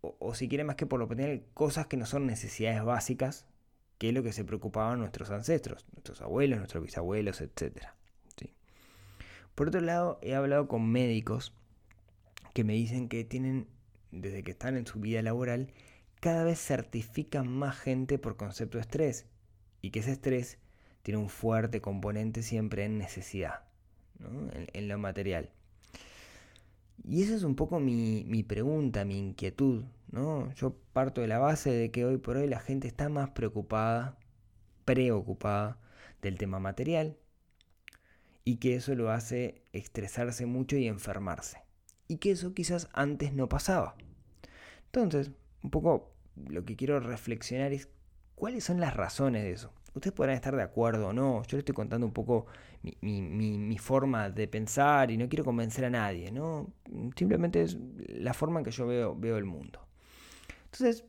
o, 0.00 0.16
o 0.18 0.34
si 0.34 0.48
quiere 0.48 0.64
más 0.64 0.76
que 0.76 0.86
por 0.86 1.00
lo 1.00 1.06
material, 1.06 1.44
cosas 1.54 1.86
que 1.86 1.96
no 1.96 2.06
son 2.06 2.26
necesidades 2.26 2.82
básicas, 2.84 3.46
que 3.98 4.08
es 4.08 4.14
lo 4.14 4.22
que 4.22 4.32
se 4.32 4.44
preocupaban 4.44 4.98
nuestros 4.98 5.30
ancestros, 5.30 5.86
nuestros 5.92 6.20
abuelos, 6.22 6.58
nuestros 6.58 6.82
bisabuelos, 6.84 7.40
etc. 7.40 7.86
Por 9.54 9.68
otro 9.68 9.80
lado, 9.80 10.18
he 10.22 10.34
hablado 10.34 10.66
con 10.66 10.90
médicos 10.90 11.52
que 12.54 12.64
me 12.64 12.72
dicen 12.72 13.08
que 13.08 13.24
tienen, 13.24 13.68
desde 14.10 14.42
que 14.42 14.52
están 14.52 14.76
en 14.76 14.86
su 14.86 14.98
vida 14.98 15.22
laboral, 15.22 15.72
cada 16.20 16.44
vez 16.44 16.58
certifican 16.58 17.48
más 17.48 17.78
gente 17.78 18.18
por 18.18 18.36
concepto 18.36 18.78
de 18.78 18.82
estrés 18.82 19.26
y 19.80 19.90
que 19.90 20.00
ese 20.00 20.12
estrés 20.12 20.58
tiene 21.02 21.18
un 21.18 21.28
fuerte 21.28 21.80
componente 21.80 22.42
siempre 22.42 22.84
en 22.84 22.98
necesidad, 22.98 23.64
en, 24.72 24.88
lo 24.88 24.98
material. 24.98 25.50
Y 27.04 27.22
esa 27.22 27.34
es 27.34 27.42
un 27.42 27.56
poco 27.56 27.80
mi, 27.80 28.24
mi 28.26 28.42
pregunta, 28.42 29.04
mi 29.04 29.18
inquietud. 29.18 29.84
¿no? 30.12 30.52
Yo 30.54 30.76
parto 30.92 31.20
de 31.20 31.26
la 31.26 31.38
base 31.38 31.70
de 31.70 31.90
que 31.90 32.04
hoy 32.04 32.18
por 32.18 32.36
hoy 32.36 32.46
la 32.46 32.60
gente 32.60 32.86
está 32.86 33.08
más 33.08 33.30
preocupada, 33.30 34.18
preocupada 34.84 35.78
del 36.20 36.38
tema 36.38 36.60
material 36.60 37.16
y 38.44 38.56
que 38.56 38.76
eso 38.76 38.94
lo 38.94 39.10
hace 39.10 39.62
estresarse 39.72 40.46
mucho 40.46 40.76
y 40.76 40.86
enfermarse. 40.86 41.62
Y 42.08 42.18
que 42.18 42.32
eso 42.32 42.54
quizás 42.54 42.88
antes 42.92 43.32
no 43.32 43.48
pasaba. 43.48 43.96
Entonces, 44.86 45.30
un 45.62 45.70
poco 45.70 46.12
lo 46.36 46.64
que 46.64 46.76
quiero 46.76 47.00
reflexionar 47.00 47.72
es 47.72 47.88
cuáles 48.34 48.64
son 48.64 48.80
las 48.80 48.94
razones 48.94 49.44
de 49.44 49.52
eso. 49.52 49.72
Ustedes 49.94 50.14
podrán 50.14 50.36
estar 50.36 50.56
de 50.56 50.62
acuerdo 50.62 51.08
o 51.08 51.12
no, 51.12 51.42
yo 51.42 51.56
les 51.56 51.60
estoy 51.60 51.74
contando 51.74 52.06
un 52.06 52.12
poco 52.12 52.46
mi, 53.02 53.78
forma 53.78 54.30
de 54.30 54.48
pensar 54.48 55.10
y 55.10 55.18
no 55.18 55.28
quiero 55.28 55.44
convencer 55.44 55.84
a 55.84 55.90
nadie, 55.90 56.32
¿no? 56.32 56.72
Simplemente 57.14 57.62
es 57.62 57.76
la 58.08 58.32
forma 58.32 58.60
en 58.60 58.64
que 58.64 58.70
yo 58.70 58.86
veo, 58.86 59.36
el 59.36 59.44
mundo. 59.44 59.86
Entonces, 60.64 61.04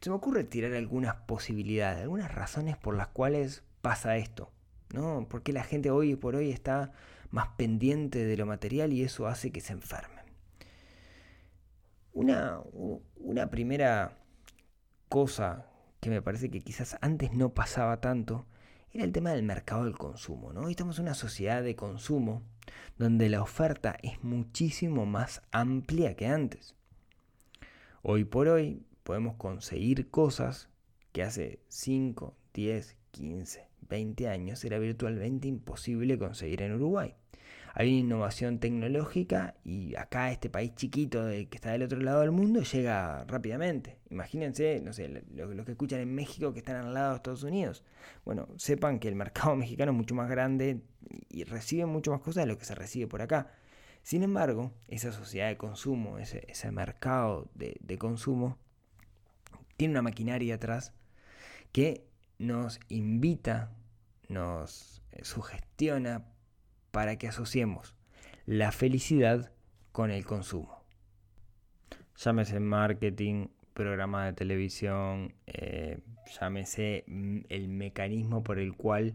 se 0.00 0.10
me 0.10 0.16
ocurre 0.16 0.44
tirar 0.44 0.72
algunas 0.74 1.16
posibilidades, 1.16 2.02
algunas 2.02 2.32
razones 2.32 2.76
por 2.76 2.96
las 2.96 3.08
cuales 3.08 3.64
pasa 3.80 4.16
esto, 4.16 4.52
¿no? 4.94 5.26
Porque 5.28 5.52
la 5.52 5.64
gente 5.64 5.90
hoy 5.90 6.14
por 6.14 6.36
hoy 6.36 6.50
está 6.50 6.92
más 7.30 7.48
pendiente 7.56 8.24
de 8.24 8.36
lo 8.36 8.46
material 8.46 8.92
y 8.92 9.02
eso 9.02 9.26
hace 9.26 9.50
que 9.50 9.60
se 9.60 9.72
enfermen. 9.72 10.24
Una, 12.12 12.60
una 13.16 13.50
primera 13.50 14.18
cosa 15.08 15.66
que 16.02 16.10
me 16.10 16.20
parece 16.20 16.50
que 16.50 16.62
quizás 16.62 16.98
antes 17.00 17.32
no 17.32 17.54
pasaba 17.54 18.00
tanto 18.00 18.44
era 18.92 19.04
el 19.04 19.12
tema 19.12 19.30
del 19.30 19.44
mercado 19.44 19.84
del 19.84 19.96
consumo. 19.96 20.52
¿no? 20.52 20.62
Hoy 20.62 20.72
estamos 20.72 20.98
en 20.98 21.04
una 21.04 21.14
sociedad 21.14 21.62
de 21.62 21.76
consumo 21.76 22.42
donde 22.98 23.28
la 23.28 23.40
oferta 23.40 23.96
es 24.02 24.22
muchísimo 24.24 25.06
más 25.06 25.42
amplia 25.52 26.16
que 26.16 26.26
antes. 26.26 26.74
Hoy 28.02 28.24
por 28.24 28.48
hoy 28.48 28.84
podemos 29.04 29.36
conseguir 29.36 30.10
cosas 30.10 30.68
que 31.12 31.22
hace 31.22 31.60
5, 31.68 32.34
10, 32.52 32.96
15, 33.12 33.68
20 33.88 34.28
años 34.28 34.64
era 34.64 34.80
virtualmente 34.80 35.46
imposible 35.46 36.18
conseguir 36.18 36.62
en 36.62 36.74
Uruguay. 36.74 37.14
Hay 37.74 37.88
una 37.88 38.00
innovación 38.00 38.58
tecnológica 38.58 39.54
y 39.64 39.96
acá 39.96 40.30
este 40.30 40.50
país 40.50 40.74
chiquito 40.74 41.26
que 41.28 41.48
está 41.52 41.72
del 41.72 41.84
otro 41.84 42.00
lado 42.00 42.20
del 42.20 42.30
mundo 42.30 42.62
llega 42.62 43.24
rápidamente. 43.24 43.98
Imagínense, 44.10 44.80
no 44.84 44.92
sé, 44.92 45.24
los, 45.34 45.64
que 45.64 45.72
escuchan 45.72 46.00
en 46.00 46.14
México 46.14 46.52
que 46.52 46.58
están 46.58 46.76
al 46.76 46.92
lado 46.92 47.10
de 47.10 47.16
Estados 47.16 47.42
Unidos. 47.44 47.82
Bueno, 48.26 48.46
sepan 48.56 48.98
que 48.98 49.08
el 49.08 49.14
mercado 49.14 49.56
mexicano 49.56 49.92
es 49.92 49.96
mucho 49.96 50.14
más 50.14 50.28
grande 50.28 50.82
y 51.30 51.44
recibe 51.44 51.86
mucho 51.86 52.10
más 52.10 52.20
cosas 52.20 52.44
de 52.44 52.48
lo 52.48 52.58
que 52.58 52.66
se 52.66 52.74
recibe 52.74 53.06
por 53.06 53.22
acá. 53.22 53.52
Sin 54.02 54.22
embargo, 54.22 54.72
esa 54.88 55.10
sociedad 55.12 55.48
de 55.48 55.56
consumo, 55.56 56.18
ese, 56.18 56.72
mercado 56.72 57.48
de, 57.54 57.76
de 57.80 57.98
consumo, 57.98 58.58
tiene 59.78 59.92
una 59.92 60.02
maquinaria 60.02 60.56
atrás 60.56 60.92
que 61.70 62.04
nos 62.38 62.80
invita, 62.88 63.70
nos 64.28 65.02
sugestiona 65.22 66.26
para 66.92 67.16
que 67.16 67.26
asociemos 67.26 67.96
la 68.46 68.70
felicidad 68.70 69.50
con 69.90 70.12
el 70.12 70.24
consumo. 70.24 70.84
Llámese 72.16 72.60
marketing, 72.60 73.48
programa 73.74 74.26
de 74.26 74.32
televisión, 74.34 75.34
eh, 75.46 75.98
llámese 76.38 77.04
mm, 77.08 77.40
el 77.48 77.68
mecanismo 77.68 78.44
por 78.44 78.60
el 78.60 78.74
cual 78.74 79.14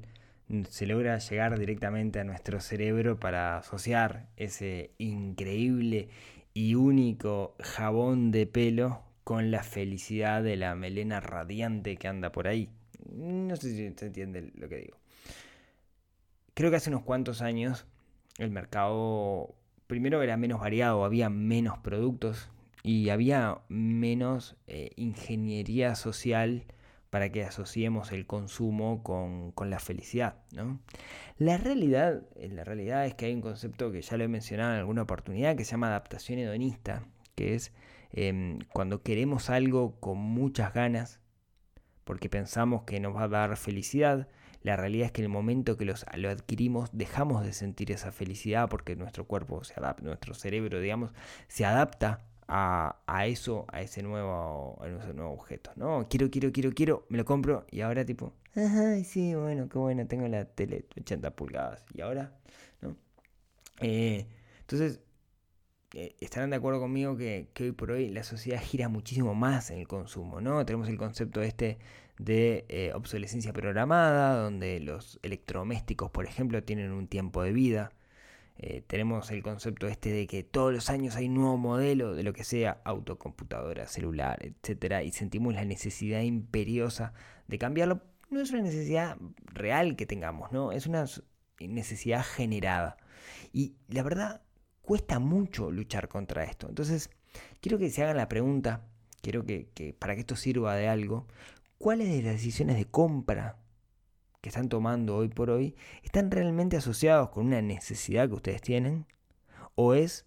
se 0.69 0.85
logra 0.85 1.17
llegar 1.17 1.59
directamente 1.59 2.19
a 2.19 2.23
nuestro 2.23 2.59
cerebro 2.59 3.19
para 3.19 3.57
asociar 3.57 4.27
ese 4.37 4.91
increíble 4.97 6.09
y 6.53 6.75
único 6.75 7.55
jabón 7.59 8.31
de 8.31 8.47
pelo 8.47 9.03
con 9.23 9.51
la 9.51 9.61
felicidad 9.63 10.41
de 10.41 10.55
la 10.55 10.73
melena 10.73 11.19
radiante 11.19 11.97
que 11.97 12.07
anda 12.07 12.31
por 12.31 12.47
ahí. 12.47 12.69
No 13.11 13.55
sé 13.57 13.71
si 13.71 13.93
se 13.93 14.05
entiende 14.05 14.51
lo 14.55 14.69
que 14.69 14.77
digo. 14.77 14.97
Creo 16.57 16.71
que 16.71 16.77
hace 16.77 16.89
unos 16.89 17.03
cuantos 17.03 17.43
años 17.43 17.85
el 18.39 18.49
mercado 18.49 19.53
primero 19.85 20.23
era 20.23 20.37
menos 20.37 20.59
variado, 20.59 21.05
había 21.05 21.29
menos 21.29 21.77
productos 21.77 22.49
y 22.81 23.09
había 23.09 23.59
menos 23.69 24.55
eh, 24.65 24.89
ingeniería 24.95 25.93
social 25.93 26.65
para 27.11 27.31
que 27.31 27.43
asociemos 27.43 28.11
el 28.11 28.25
consumo 28.25 29.03
con, 29.03 29.53
la 29.69 29.79
felicidad. 29.79 30.39
¿no? 30.51 30.79
La, 31.37 31.57
realidad, 31.57 32.23
eh, 32.35 32.49
la 32.49 32.63
realidad 32.63 33.05
es 33.05 33.13
que 33.13 33.27
hay 33.27 33.33
un 33.35 33.41
concepto 33.41 33.91
que 33.91 34.01
ya 34.01 34.17
lo 34.17 34.23
he 34.23 34.27
mencionado 34.27 34.73
en 34.73 34.79
alguna 34.79 35.03
oportunidad 35.03 35.55
que 35.55 35.63
se 35.63 35.71
llama 35.71 35.87
adaptación 35.87 36.39
hedonista, 36.39 37.03
que 37.35 37.53
es 37.53 37.71
Em, 38.11 38.59
cuando 38.73 39.03
queremos 39.03 39.49
algo 39.49 39.99
con 39.99 40.17
muchas 40.17 40.73
ganas, 40.73 41.19
porque 42.03 42.29
pensamos 42.29 42.83
que 42.83 42.99
nos 42.99 43.15
va 43.15 43.23
a 43.23 43.27
dar 43.27 43.57
felicidad, 43.57 44.27
la 44.67 44.75
realidad 44.75 45.05
es 45.05 45.11
que 45.13 45.21
en 45.21 45.27
el 45.27 45.31
momento 45.31 45.77
que 45.77 45.85
lo 45.85 46.29
adquirimos 46.29 46.89
dejamos 46.91 47.41
de 47.45 47.53
sentir 47.53 47.89
esa 47.89 48.11
felicidad 48.11 48.67
porque 48.67 48.97
nuestro 48.97 49.25
cuerpo 49.25 49.63
se 49.63 49.73
adapta, 49.77 50.03
nuestro 50.03 50.33
cerebro, 50.33 50.81
digamos, 50.81 51.11
se 51.47 51.63
adapta 51.63 52.25
a, 52.49 53.25
eso, 53.27 53.65
a 53.69 53.81
ese 53.81 54.03
nuevo, 54.03 54.77
a 54.81 54.89
ese 54.89 55.13
nuevo 55.13 55.31
objeto. 55.31 55.71
¿no? 55.77 56.05
Quiero, 56.09 56.29
quiero, 56.29 56.51
quiero, 56.51 56.73
quiero, 56.73 57.05
me 57.07 57.17
lo 57.17 57.23
compro 57.23 57.65
y 57.71 57.79
ahora 57.79 58.03
tipo, 58.03 58.33
ay, 58.55 59.05
sí, 59.05 59.35
bueno, 59.35 59.69
qué 59.69 59.77
bueno, 59.77 60.05
tengo 60.05 60.27
la 60.27 60.43
tele 60.43 60.83
80 60.99 61.31
pulgadas. 61.31 61.85
Y 61.93 62.01
ahora, 62.01 62.33
¿no? 62.81 62.97
Eh, 63.79 64.27
entonces, 64.59 64.99
eh, 65.93 66.17
estarán 66.19 66.49
de 66.49 66.57
acuerdo 66.57 66.81
conmigo 66.81 67.15
que, 67.15 67.47
hoy 67.57 67.71
por 67.71 67.91
hoy 67.91 68.09
la 68.09 68.23
sociedad 68.23 68.61
gira 68.61 68.89
muchísimo 68.89 69.33
más 69.33 69.71
en 69.71 69.79
el 69.79 69.87
consumo, 69.87 70.41
¿no? 70.41 70.65
Tenemos 70.65 70.89
el 70.89 70.97
concepto 70.97 71.41
este 71.41 71.77
de 72.17 72.65
eh, 72.69 72.91
obsolescencia 72.93 73.53
programada, 73.53 74.41
donde 74.41 74.79
los 74.79 75.19
electrodomésticos, 75.21 76.11
por 76.11 76.25
ejemplo, 76.25 76.63
tienen 76.63 76.91
un 76.91 77.07
tiempo 77.07 77.43
de 77.43 77.51
vida. 77.51 77.91
Eh, 78.57 78.81
tenemos 78.87 79.29
el 79.29 79.43
concepto 79.43 79.87
este 79.87 80.11
de 80.11 80.25
que 80.25 80.43
todos 80.43 80.73
los 80.73 80.89
años 80.89 81.15
hay 81.15 81.27
un 81.27 81.35
nuevo 81.35 81.57
modelo 81.57 82.15
de 82.15 82.23
lo 82.23 82.33
que 82.33 82.43
sea, 82.43 82.81
autocomputadora, 82.85 83.87
celular, 83.87 84.39
etcétera, 84.43 85.03
y 85.03 85.11
sentimos 85.11 85.53
la 85.53 85.63
necesidad 85.63 86.21
imperiosa 86.21 87.13
de 87.47 87.59
cambiarlo. 87.59 88.01
No 88.29 88.41
es 88.41 88.51
una 88.51 88.61
necesidad 88.61 89.17
real 89.45 89.95
que 89.95 90.05
tengamos, 90.05 90.51
¿no? 90.51 90.71
Es 90.71 90.87
una 90.87 91.05
necesidad 91.59 92.25
generada. 92.25 92.97
Y 93.53 93.75
la 93.87 94.03
verdad, 94.03 94.41
cuesta 94.81 95.19
mucho 95.19 95.69
luchar 95.69 96.07
contra 96.07 96.43
esto. 96.43 96.67
Entonces, 96.67 97.09
quiero 97.61 97.77
que 97.77 97.89
se 97.89 98.03
hagan 98.03 98.17
la 98.17 98.29
pregunta, 98.29 98.85
quiero 99.21 99.45
que, 99.45 99.95
para 99.99 100.15
que 100.15 100.21
esto 100.21 100.35
sirva 100.35 100.75
de 100.75 100.87
algo, 100.87 101.27
¿cuáles 101.77 102.09
de 102.09 102.21
las 102.21 102.33
decisiones 102.33 102.77
de 102.77 102.85
compra 102.85 103.57
que 104.41 104.49
están 104.49 104.69
tomando 104.69 105.15
hoy 105.15 105.29
por 105.29 105.49
hoy 105.49 105.75
están 106.03 106.31
realmente 106.31 106.77
asociados 106.77 107.29
con 107.29 107.47
una 107.47 107.61
necesidad 107.61 108.27
que 108.27 108.35
ustedes 108.35 108.61
tienen? 108.61 109.05
¿O 109.75 109.93
es 109.93 110.25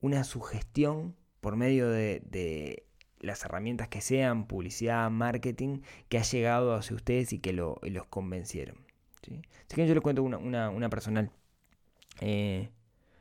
una 0.00 0.24
sugestión 0.24 1.14
por 1.40 1.56
medio 1.56 1.88
de, 1.88 2.86
las 3.20 3.44
herramientas 3.44 3.88
que 3.88 4.00
sean, 4.00 4.48
publicidad, 4.48 5.08
marketing, 5.10 5.82
que 6.08 6.18
ha 6.18 6.22
llegado 6.22 6.74
hacia 6.74 6.96
ustedes 6.96 7.32
y 7.32 7.38
que 7.38 7.52
los 7.52 7.78
convencieron? 8.10 8.76
¿sí? 9.22 9.40
Así 9.70 9.86
yo 9.86 9.94
les 9.94 10.02
cuento 10.02 10.22
una, 10.22 10.90
personal. 10.90 11.30
Eh, 12.20 12.68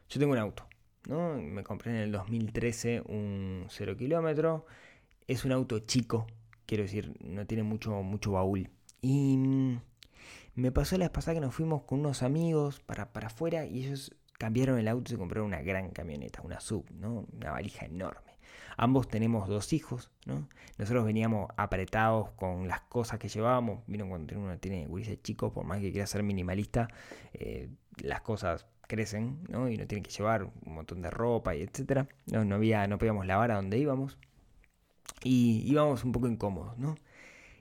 yo 0.10 0.20
tengo 0.20 0.34
un 0.34 0.40
auto, 0.40 0.68
¿no? 1.08 1.36
Me 1.36 1.64
compré 1.64 1.92
en 1.92 1.98
el 1.98 2.12
2013 2.12 3.04
un 3.06 3.68
0 3.70 3.96
kilómetro. 3.96 4.66
Es 5.28 5.46
un 5.46 5.54
auto 5.54 5.80
chico, 5.80 6.28
quiero 6.66 6.84
decir, 6.84 7.14
no 7.24 7.46
tiene 7.46 7.64
mucho, 7.64 7.92
mucho 8.04 8.34
baúl. 8.34 8.70
Y 9.02 9.38
mm, 9.38 9.82
me 10.56 10.72
pasó 10.72 10.98
la 10.98 11.06
vez 11.06 11.12
pasada 11.12 11.36
que 11.36 11.42
nos 11.42 11.56
fuimos 11.56 11.84
con 11.84 12.00
unos 12.00 12.24
amigos 12.24 12.80
para, 12.80 13.14
para 13.14 13.28
afuera 13.28 13.66
y 13.66 13.86
ellos 13.86 14.16
cambiaron 14.38 14.80
el 14.80 14.88
auto 14.88 15.10
y 15.10 15.12
se 15.12 15.18
compraron 15.18 15.48
una 15.48 15.62
gran 15.62 15.92
camioneta, 15.92 16.42
una 16.42 16.60
sub, 16.60 16.86
¿no? 16.92 17.26
Una 17.32 17.52
valija 17.52 17.86
enorme. 17.86 18.32
Ambos 18.78 19.08
tenemos 19.08 19.48
dos 19.48 19.74
hijos, 19.74 20.10
¿no? 20.26 20.48
Nosotros 20.78 21.06
veníamos 21.06 21.50
apretados 21.58 22.32
con 22.32 22.68
las 22.68 22.82
cosas 22.82 23.20
que 23.20 23.28
llevábamos. 23.28 23.84
Vieron 23.86 24.10
cuando 24.10 24.38
uno 24.40 24.58
tiene 24.58 24.88
gurises 24.88 25.22
chicos, 25.22 25.52
por 25.52 25.66
más 25.66 25.80
que 25.80 25.92
quiera 25.92 26.08
ser 26.08 26.24
minimalista, 26.24 26.88
eh, 27.34 27.70
las 28.02 28.22
cosas 28.22 28.66
crecen, 28.88 29.44
¿no? 29.48 29.70
Y 29.70 29.78
no 29.78 29.86
tiene 29.88 30.02
que 30.02 30.12
llevar 30.12 30.44
un 30.44 30.74
montón 30.74 31.02
de 31.02 31.12
ropa 31.12 31.56
y 31.56 31.62
etcétera. 31.62 32.08
No, 32.32 32.44
no 32.44 32.56
había, 32.56 32.88
no 32.88 32.98
podíamos 32.98 33.26
lavar 33.26 33.52
a 33.52 33.56
donde 33.56 33.78
íbamos. 33.78 34.18
Y 35.24 35.64
íbamos 35.70 36.04
un 36.04 36.12
poco 36.12 36.28
incómodos, 36.28 36.78
¿no? 36.78 36.96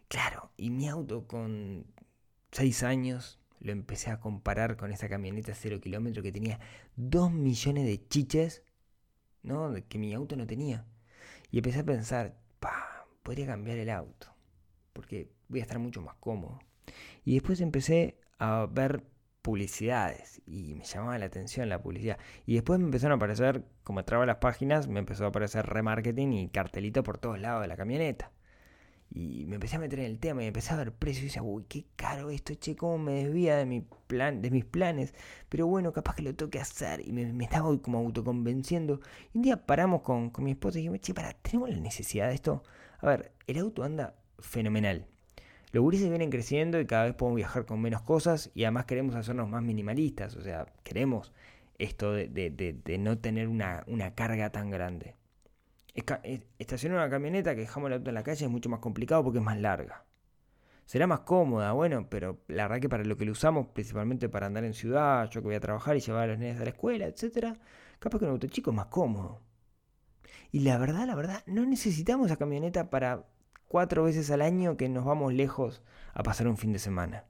Claro, 0.09 0.51
y 0.57 0.71
mi 0.71 0.89
auto 0.89 1.27
con 1.27 1.87
6 2.53 2.83
años 2.83 3.39
lo 3.61 3.73
empecé 3.73 4.11
a 4.11 4.21
comparar 4.21 4.77
con 4.77 4.91
esa 4.93 5.09
camioneta 5.09 5.55
cero 5.55 5.81
kilómetro 5.81 6.23
que 6.23 6.33
tenía 6.33 6.59
2 6.97 7.31
millones 7.31 7.87
de 7.87 8.07
chiches, 8.09 8.63
¿no? 9.43 9.75
Que 9.89 9.99
mi 9.99 10.15
auto 10.15 10.37
no 10.37 10.47
tenía. 10.47 10.87
Y 11.51 11.59
empecé 11.59 11.81
a 11.81 11.85
pensar, 11.85 12.37
pa, 12.59 13.07
podría 13.23 13.47
cambiar 13.47 13.79
el 13.79 13.91
auto, 13.91 14.29
porque 14.93 15.31
voy 15.49 15.61
a 15.61 15.63
estar 15.63 15.79
mucho 15.79 16.01
más 16.03 16.15
cómodo. 16.17 16.61
Y 17.25 17.35
después 17.35 17.61
empecé 17.61 18.19
a 18.39 18.67
ver 18.71 19.05
publicidades 19.43 20.43
y 20.47 20.75
me 20.75 20.85
llamaba 20.85 21.19
la 21.19 21.27
atención 21.27 21.69
la 21.69 21.83
publicidad. 21.83 22.19
Y 22.47 22.55
después 22.55 22.79
me 22.79 22.87
empezaron 22.87 23.13
a 23.13 23.17
aparecer, 23.17 23.65
como 23.85 24.05
traba 24.05 24.27
las 24.27 24.37
páginas, 24.37 24.89
me 24.89 25.01
empezó 25.01 25.25
a 25.25 25.29
aparecer 25.29 25.67
remarketing 25.67 26.33
y 26.33 26.49
cartelito 26.49 27.03
por 27.03 27.19
todos 27.19 27.41
lados 27.41 27.63
de 27.63 27.69
la 27.69 27.77
camioneta. 27.77 28.33
Y 29.13 29.45
me 29.47 29.57
empecé 29.57 29.77
a 29.77 29.81
meter 29.81 29.99
en 30.01 30.07
el 30.07 30.21
tema 30.21 30.45
y 30.45 30.47
empecé 30.47 30.73
a 30.73 30.77
ver 30.77 30.93
precios 30.93 31.25
y 31.25 31.27
decía, 31.27 31.43
uy, 31.43 31.65
qué 31.65 31.85
caro 31.97 32.31
esto, 32.31 32.55
che, 32.55 32.77
cómo 32.77 32.97
me 32.99 33.25
desvía 33.25 33.57
de, 33.57 33.67
mi 33.67 33.81
plan, 33.81 34.41
de 34.41 34.51
mis 34.53 34.65
planes. 34.65 35.15
Pero 35.49 35.67
bueno, 35.67 35.93
capaz 35.93 36.15
que 36.15 36.23
lo 36.23 36.35
tengo 36.35 36.51
que 36.51 36.61
hacer. 36.61 37.07
Y 37.07 37.13
me, 37.13 37.45
estaba 37.45 37.77
como 37.83 37.99
autoconvenciendo. 37.99 39.01
Y 39.35 39.39
un 39.39 39.43
día 39.43 39.67
paramos 39.67 40.03
con, 40.03 40.31
con 40.31 40.45
mi 40.45 40.53
esposa 40.53 40.79
y 40.79 40.83
dijimos, 40.83 41.01
che, 41.01 41.13
para, 41.13 41.33
¿tenemos 41.33 41.71
la 41.71 41.79
necesidad 41.79 42.29
de 42.29 42.35
esto? 42.35 42.63
A 43.01 43.07
ver, 43.09 43.33
el 43.49 43.59
auto 43.59 43.83
anda 43.83 44.15
fenomenal. 44.39 45.07
Los 45.73 45.83
gurises 45.83 46.09
vienen 46.09 46.31
creciendo 46.31 46.81
y 46.81 46.87
cada 46.87 47.05
vez 47.05 47.15
podemos 47.15 47.37
viajar 47.37 47.65
con 47.65 47.81
menos 47.81 48.03
cosas 48.03 48.51
y 48.55 48.65
además 48.65 48.87
queremos 48.87 49.15
hacernos 49.15 49.49
más 49.49 49.63
minimalistas. 49.63 50.35
O 50.37 50.43
sea, 50.43 50.67
queremos 50.83 51.33
esto 51.79 52.13
de, 52.13 52.99
no 52.99 53.19
tener 53.19 53.49
una, 53.49 53.85
carga 54.15 54.51
tan 54.51 54.71
grande. 54.71 55.15
Eh, 55.95 56.43
estacionar 56.59 56.99
una 56.99 57.11
camioneta 57.11 57.55
que 57.55 57.63
dejamos 57.63 57.89
el 57.89 57.95
auto 57.95 58.11
en 58.11 58.15
la 58.15 58.23
calle 58.23 58.45
es 58.45 58.51
mucho 58.51 58.69
más 58.69 58.81
complicado 58.81 59.23
porque 59.23 59.39
es 59.39 59.45
más 59.45 59.59
larga. 59.59 60.05
Será 60.87 61.07
más 61.07 61.21
cómoda, 61.21 61.71
bueno, 61.73 62.09
pero 62.11 62.41
la 62.49 62.65
verdad 62.65 62.81
que 62.81 62.89
para 62.89 63.05
lo 63.05 63.17
que 63.17 63.25
lo 63.25 63.33
usamos, 63.33 63.69
principalmente 63.69 64.29
para 64.29 64.47
andar 64.47 64.65
en 64.65 64.75
ciudad, 64.75 65.31
yo 65.31 65.41
que 65.41 65.47
voy 65.47 65.55
a 65.55 65.61
trabajar 65.61 65.97
y 65.97 66.01
llevar 66.01 66.25
a 66.25 66.27
los 66.33 66.39
niños 66.39 66.61
a 66.61 66.65
la 66.65 66.71
escuela, 66.71 67.07
etcétera, 67.07 67.57
capaz 68.01 68.19
que 68.19 68.25
un 68.25 68.33
auto 68.33 68.49
chico 68.49 68.71
es 68.71 68.77
más 68.77 68.87
cómodo. 68.87 69.41
Y 70.51 70.61
la 70.61 70.79
verdad, 70.79 71.07
la 71.07 71.15
verdad, 71.15 71.45
no 71.47 71.65
necesitamos 71.65 72.27
esa 72.27 72.37
camioneta 72.37 72.91
para 72.91 73.25
cuatro 73.71 74.03
veces 74.03 74.33
al 74.33 74.43
año 74.43 74.77
que 74.77 74.89
nos 74.89 75.05
vamos 75.05 75.33
lejos 75.33 75.81
a 76.13 76.25
pasar 76.25 76.49
un 76.49 76.57
fin 76.57 76.73
de 76.73 76.81
semana. 76.81 77.27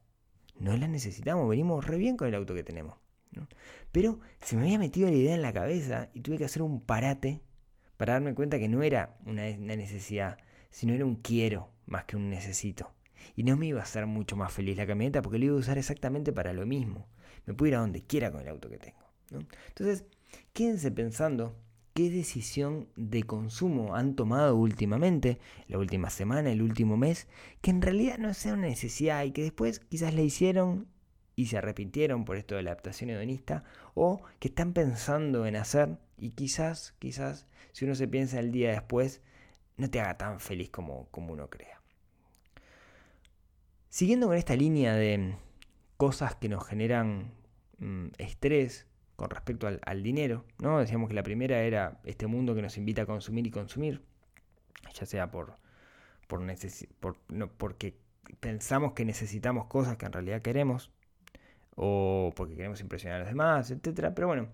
No 0.58 0.74
la 0.74 0.88
necesitamos, 0.88 1.46
venimos 1.46 1.86
re 1.86 1.98
bien 1.98 2.16
con 2.16 2.28
el 2.28 2.34
auto 2.34 2.54
que 2.54 2.62
tenemos. 2.62 2.96
Pero 3.92 4.20
se 4.40 4.56
me 4.56 4.62
había 4.62 4.78
metido 4.78 5.10
la 5.10 5.16
idea 5.16 5.34
en 5.34 5.42
la 5.42 5.52
cabeza 5.52 6.08
y 6.14 6.22
tuve 6.22 6.38
que 6.38 6.46
hacer 6.46 6.62
un 6.62 6.80
parate 6.80 7.42
para 7.98 8.14
darme 8.14 8.34
cuenta 8.34 8.58
que 8.58 8.68
no 8.68 8.82
era 8.82 9.18
una, 9.26 9.50
necesidad, 9.50 10.38
sino 10.70 10.94
era 10.94 11.04
un 11.04 11.16
quiero 11.16 11.74
más 11.84 12.04
que 12.06 12.16
un 12.16 12.30
necesito. 12.30 12.90
Y 13.36 13.42
no 13.42 13.58
me 13.58 13.66
iba 13.66 13.80
a 13.80 13.82
hacer 13.82 14.06
mucho 14.06 14.34
más 14.34 14.50
feliz 14.50 14.78
la 14.78 14.86
camioneta 14.86 15.20
porque 15.20 15.38
la 15.38 15.44
iba 15.44 15.56
a 15.56 15.58
usar 15.58 15.76
exactamente 15.76 16.32
para 16.32 16.54
lo 16.54 16.64
mismo. 16.64 17.06
Me 17.44 17.52
puedo 17.52 17.68
ir 17.68 17.76
a 17.76 17.80
donde 17.80 18.02
quiera 18.02 18.32
con 18.32 18.40
el 18.40 18.48
auto 18.48 18.70
que 18.70 18.78
tengo. 18.78 19.04
Entonces, 19.68 20.06
quédense 20.54 20.90
pensando 20.90 21.54
qué 21.94 22.10
decisión 22.10 22.88
de 22.96 23.24
consumo 23.24 23.94
han 23.94 24.14
tomado 24.14 24.56
últimamente, 24.56 25.38
la 25.68 25.78
última 25.78 26.10
semana, 26.10 26.50
el 26.50 26.62
último 26.62 26.96
mes, 26.96 27.28
que 27.60 27.70
en 27.70 27.82
realidad 27.82 28.18
no 28.18 28.32
sea 28.34 28.54
una 28.54 28.68
necesidad 28.68 29.24
y 29.24 29.32
que 29.32 29.42
después 29.42 29.80
quizás 29.80 30.14
la 30.14 30.22
hicieron 30.22 30.88
y 31.36 31.46
se 31.46 31.58
arrepintieron 31.58 32.24
por 32.24 32.36
esto 32.36 32.54
de 32.54 32.62
la 32.62 32.72
adaptación 32.72 33.10
hedonista, 33.10 33.64
o 33.94 34.22
que 34.38 34.48
están 34.48 34.72
pensando 34.72 35.46
en 35.46 35.56
hacer 35.56 35.98
y 36.18 36.32
quizás, 36.32 36.94
quizás, 36.98 37.46
si 37.72 37.86
uno 37.86 37.94
se 37.94 38.08
piensa 38.08 38.38
el 38.40 38.52
día 38.52 38.72
después, 38.72 39.22
no 39.76 39.88
te 39.88 40.00
haga 40.00 40.18
tan 40.18 40.40
feliz 40.40 40.68
como, 40.68 41.08
como 41.10 41.32
uno 41.32 41.48
crea. 41.48 41.80
Siguiendo 43.88 44.28
con 44.28 44.36
esta 44.36 44.54
línea 44.54 44.94
de 44.94 45.34
cosas 45.96 46.34
que 46.34 46.48
nos 46.48 46.66
generan 46.66 47.32
mm, 47.78 48.08
estrés 48.18 48.86
con 49.20 49.28
respecto 49.28 49.66
al, 49.66 50.02
dinero, 50.02 50.46
¿no? 50.62 50.78
Decíamos 50.78 51.10
que 51.10 51.14
la 51.14 51.22
primera 51.22 51.60
era 51.60 52.00
este 52.04 52.26
mundo 52.26 52.54
que 52.54 52.62
nos 52.62 52.78
invita 52.78 53.02
a 53.02 53.06
consumir 53.06 53.46
y 53.46 53.50
consumir, 53.50 54.02
ya 54.94 55.04
sea 55.04 55.30
por, 55.30 55.58
por, 56.26 56.40
por 57.00 57.18
no, 57.28 57.52
porque 57.52 57.98
pensamos 58.40 58.94
que 58.94 59.04
necesitamos 59.04 59.66
cosas 59.66 59.98
que 59.98 60.06
en 60.06 60.12
realidad 60.12 60.40
queremos, 60.40 60.90
o 61.76 62.32
porque 62.34 62.56
queremos 62.56 62.80
impresionar 62.80 63.16
a 63.16 63.24
los 63.24 63.28
demás, 63.28 63.70
etc. 63.70 64.10
Pero 64.14 64.26
bueno, 64.26 64.48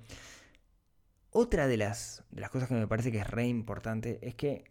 otra 1.31 1.69
de 1.69 1.77
las, 1.77 2.25
de 2.33 2.41
las 2.41 2.51
cosas 2.51 2.69
que 2.69 2.75
me 2.75 2.89
parece 2.89 3.13
que 3.13 3.19
es 3.19 3.27
re 3.31 3.47
importante 3.47 4.19
es 4.21 4.35
que 4.35 4.65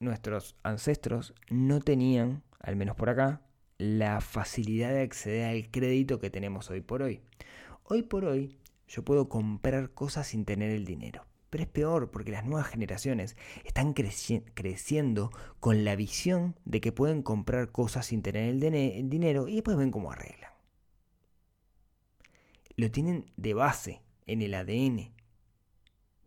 nuestros 0.00 0.56
ancestros 0.64 1.34
no 1.50 1.78
tenían, 1.78 2.42
al 2.58 2.74
menos 2.74 2.96
por 2.96 3.10
acá, 3.10 3.42
la 3.78 4.20
facilidad 4.20 4.90
de 4.90 5.02
acceder 5.02 5.50
al 5.50 5.70
crédito 5.70 6.18
que 6.18 6.30
tenemos 6.30 6.68
hoy 6.68 6.80
por 6.80 7.02
hoy. 7.02 7.22
Hoy 7.84 8.02
por 8.02 8.24
hoy 8.24 8.59
yo 8.90 9.02
puedo 9.02 9.30
comprar 9.30 9.90
cosas 9.90 10.26
sin 10.26 10.44
tener 10.44 10.70
el 10.70 10.84
dinero. 10.84 11.24
Pero 11.48 11.64
es 11.64 11.70
peor 11.70 12.10
porque 12.10 12.30
las 12.30 12.44
nuevas 12.44 12.68
generaciones 12.68 13.36
están 13.64 13.94
creciendo 13.94 15.30
con 15.58 15.84
la 15.84 15.96
visión 15.96 16.54
de 16.64 16.80
que 16.80 16.92
pueden 16.92 17.22
comprar 17.22 17.72
cosas 17.72 18.06
sin 18.06 18.22
tener 18.22 18.48
el, 18.50 19.08
dinero 19.08 19.48
y 19.48 19.54
después 19.54 19.76
ven 19.76 19.90
cómo 19.90 20.12
arreglan 20.12 20.50
lo 22.80 22.90
tienen 22.90 23.26
de 23.36 23.54
base 23.54 24.00
en 24.26 24.42
el 24.42 24.54
ADN. 24.54 25.12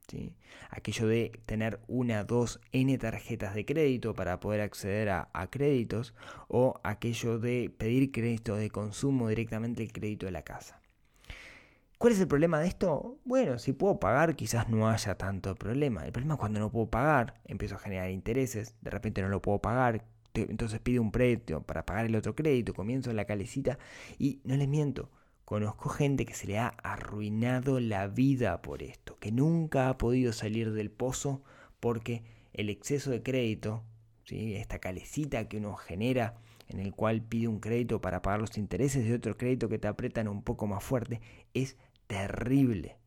¿sí? 0.07 0.35
Aquello 0.69 1.07
de 1.07 1.31
tener 1.45 1.79
una, 1.87 2.23
dos, 2.23 2.61
n 2.71 2.95
tarjetas 2.97 3.55
de 3.55 3.65
crédito 3.65 4.13
para 4.13 4.39
poder 4.39 4.61
acceder 4.61 5.09
a, 5.09 5.47
créditos 5.49 6.13
o 6.47 6.79
aquello 6.83 7.39
de 7.39 7.73
pedir 7.75 8.11
crédito 8.11 8.55
de 8.55 8.69
consumo 8.69 9.29
directamente 9.29 9.81
el 9.81 9.91
crédito 9.91 10.27
de 10.27 10.31
la 10.31 10.43
casa. 10.43 10.82
¿Cuál 12.03 12.11
es 12.11 12.19
el 12.19 12.27
problema 12.27 12.59
de 12.59 12.67
esto? 12.67 13.17
Bueno, 13.23 13.57
si 13.59 13.71
puedo 13.71 13.97
pagar 13.97 14.35
quizás 14.35 14.67
no 14.67 14.89
haya 14.89 15.15
tanto 15.15 15.55
problema. 15.55 16.05
El 16.05 16.11
problema 16.11 16.33
es 16.33 16.39
cuando 16.41 16.59
no 16.59 16.69
puedo 16.69 16.87
pagar, 16.87 17.35
empiezo 17.45 17.75
a 17.75 17.79
generar 17.79 18.11
intereses, 18.11 18.75
de 18.81 18.89
repente 18.89 19.21
no 19.21 19.29
lo 19.29 19.41
puedo 19.41 19.59
pagar, 19.59 20.03
entonces 20.33 20.81
pido 20.81 21.01
un 21.01 21.13
préstamo 21.13 21.63
para 21.63 21.85
pagar 21.85 22.07
el 22.07 22.17
otro 22.17 22.35
crédito, 22.35 22.73
comienzo 22.73 23.09
en 23.09 23.15
la 23.15 23.23
calecita 23.23 23.79
y 24.19 24.41
no 24.43 24.57
les 24.57 24.67
miento, 24.67 25.11
Conozco 25.45 25.87
gente 25.87 26.25
que 26.25 26.33
se 26.33 26.45
le 26.45 26.57
ha 26.57 26.67
arruinado 26.67 27.79
la 27.79 28.07
vida 28.07 28.61
por 28.61 28.83
esto, 28.83 29.17
que 29.19 29.31
nunca 29.31 29.87
ha 29.87 29.97
podido 29.97 30.33
salir 30.33 30.73
del 30.73 30.91
pozo 30.91 31.41
porque 31.79 32.25
el 32.51 32.69
exceso 32.69 33.11
de 33.11 33.23
crédito, 33.23 33.85
¿sí? 34.25 34.55
esta 34.55 34.79
calecita 34.79 35.47
que 35.47 35.55
uno 35.55 35.77
genera 35.77 36.35
en 36.67 36.79
el 36.79 36.93
cual 36.93 37.21
pide 37.21 37.47
un 37.47 37.59
crédito 37.59 38.01
para 38.01 38.21
pagar 38.21 38.41
los 38.41 38.57
intereses 38.57 39.05
de 39.05 39.13
otro 39.13 39.37
crédito 39.37 39.69
que 39.69 39.79
te 39.79 39.87
apretan 39.87 40.27
un 40.27 40.43
poco 40.43 40.67
más 40.67 40.83
fuerte, 40.83 41.21
es 41.53 41.77
terrible. 42.07 42.97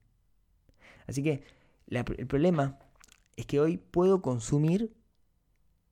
Así 1.06 1.22
que 1.22 1.42
el 1.88 2.26
problema 2.26 2.78
es 3.36 3.46
que 3.46 3.60
hoy 3.60 3.76
puedo 3.76 4.22
consumir 4.22 4.94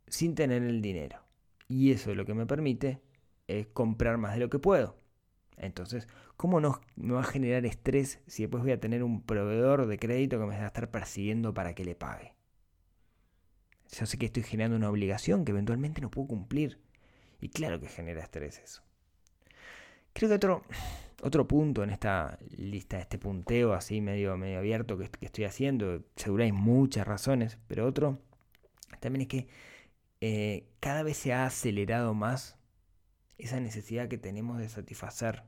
sin 0.08 0.34
tener 0.34 0.62
el 0.62 0.82
dinero. 0.82 1.20
Y 1.68 1.92
eso 1.92 2.10
es 2.10 2.16
lo 2.16 2.24
que 2.24 2.34
me 2.34 2.46
permite 2.46 3.00
es 3.46 3.66
comprar 3.68 4.18
más 4.18 4.34
de 4.34 4.40
lo 4.40 4.50
que 4.50 4.58
puedo. 4.58 4.96
Entonces, 5.56 6.08
¿cómo 6.36 6.60
no 6.60 6.80
me 6.96 7.14
va 7.14 7.20
a 7.20 7.24
generar 7.24 7.64
estrés 7.64 8.20
si 8.26 8.42
después 8.42 8.62
voy 8.62 8.72
a 8.72 8.80
tener 8.80 9.02
un 9.02 9.22
proveedor 9.22 9.86
de 9.86 9.98
crédito 9.98 10.38
que 10.38 10.46
me 10.46 10.56
va 10.56 10.64
a 10.64 10.66
estar 10.66 10.90
persiguiendo 10.90 11.54
para 11.54 11.74
que 11.74 11.84
le 11.84 11.94
pague? 11.94 12.34
Yo 13.92 14.06
sé 14.06 14.18
que 14.18 14.26
estoy 14.26 14.42
generando 14.42 14.76
una 14.76 14.90
obligación 14.90 15.44
que 15.44 15.52
eventualmente 15.52 16.00
no 16.00 16.10
puedo 16.10 16.28
cumplir. 16.28 16.80
Y 17.40 17.50
claro 17.50 17.78
que 17.78 17.88
genera 17.88 18.22
estrés 18.22 18.58
eso. 18.58 18.82
Creo 20.12 20.28
que 20.28 20.36
otro, 20.36 20.62
otro 21.24 21.48
punto 21.48 21.82
en 21.82 21.88
esta 21.88 22.38
lista, 22.50 22.98
este 22.98 23.18
punteo 23.18 23.72
así 23.72 24.02
medio, 24.02 24.36
medio 24.36 24.58
abierto 24.58 24.98
que, 24.98 25.10
estoy 25.22 25.44
haciendo, 25.44 26.04
seguro 26.16 26.44
hay 26.44 26.52
muchas 26.52 27.06
razones, 27.06 27.58
pero 27.66 27.86
otro 27.86 28.20
también 29.00 29.22
es 29.22 29.28
que 29.28 29.48
eh, 30.20 30.68
cada 30.80 31.02
vez 31.02 31.16
se 31.16 31.32
ha 31.32 31.46
acelerado 31.46 32.12
más 32.12 32.58
esa 33.38 33.58
necesidad 33.58 34.08
que 34.08 34.18
tenemos 34.18 34.58
de 34.58 34.68
satisfacer 34.68 35.44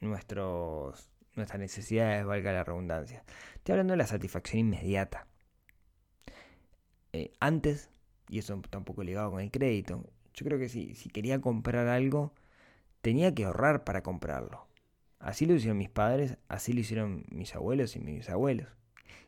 nuestros, 0.00 1.10
nuestras 1.36 1.60
necesidades, 1.60 2.24
valga 2.24 2.52
la 2.52 2.64
redundancia. 2.64 3.22
Estoy 3.56 3.74
hablando 3.74 3.92
de 3.92 3.98
la 3.98 4.06
satisfacción 4.06 4.60
inmediata. 4.60 5.26
Eh, 7.12 7.32
antes, 7.40 7.90
y 8.30 8.38
eso 8.38 8.58
tampoco 8.70 9.04
ligado 9.04 9.32
con 9.32 9.40
el 9.40 9.50
crédito, 9.50 10.02
yo 10.32 10.46
creo 10.46 10.58
que 10.58 10.70
si, 10.70 10.94
si 10.94 11.10
quería 11.10 11.42
comprar 11.42 11.88
algo, 11.88 12.32
tenía 13.02 13.34
que 13.34 13.44
ahorrar 13.44 13.84
para 13.84 14.02
comprarlo. 14.02 14.69
Así 15.20 15.44
lo 15.44 15.54
hicieron 15.54 15.78
mis 15.78 15.90
padres, 15.90 16.38
así 16.48 16.72
lo 16.72 16.80
hicieron 16.80 17.24
mis 17.30 17.54
abuelos 17.54 17.94
y 17.94 18.00
mis 18.00 18.16
bisabuelos. 18.16 18.66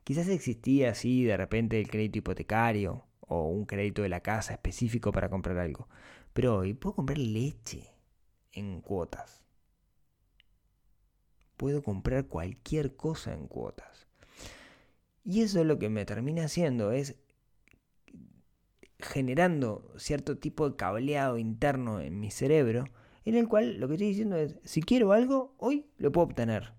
Quizás 0.05 0.27
existía 0.29 0.91
así 0.91 1.23
de 1.25 1.37
repente 1.37 1.79
el 1.79 1.89
crédito 1.89 2.19
hipotecario 2.19 3.05
o 3.21 3.49
un 3.49 3.67
crédito 3.67 4.03
de 4.03 4.09
la 4.09 4.21
casa 4.21 4.55
específico 4.55 5.13
para 5.13 5.29
comprar 5.29 5.59
algo. 5.59 5.89
Pero 6.33 6.57
hoy 6.57 6.73
puedo 6.73 6.97
comprar 6.97 7.19
leche 7.19 7.91
en 8.53 8.81
cuotas. 8.81 9.45
Puedo 11.59 11.83
comprar 11.83 12.27
cualquier 12.27 12.97
cosa 12.97 13.35
en 13.35 13.47
cuotas. 13.47 14.09
Y 15.25 15.43
eso 15.43 15.61
es 15.61 15.67
lo 15.67 15.79
que 15.79 15.91
me 15.91 16.07
termina 16.07 16.45
haciendo 16.45 16.91
es 16.91 17.17
generando 18.99 19.93
cierto 19.97 20.39
tipo 20.39 20.69
de 20.69 20.77
cableado 20.77 21.37
interno 21.37 22.01
en 22.01 22.19
mi 22.19 22.31
cerebro, 22.31 22.85
en 23.25 23.37
el 23.37 23.49
cual 23.49 23.79
lo 23.79 23.89
que 23.89 23.95
estoy 23.95 24.09
diciendo 24.09 24.37
es, 24.37 24.59
si 24.65 24.83
quiero 24.83 25.13
algo, 25.13 25.55
hoy 25.59 25.91
lo 25.97 26.11
puedo 26.13 26.27
obtener. 26.27 26.73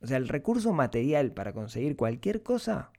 O 0.00 0.06
sea, 0.06 0.16
el 0.16 0.28
recurso 0.28 0.72
material 0.72 1.32
para 1.32 1.52
conseguir 1.52 1.96
cualquier 1.96 2.42
cosa 2.42 2.92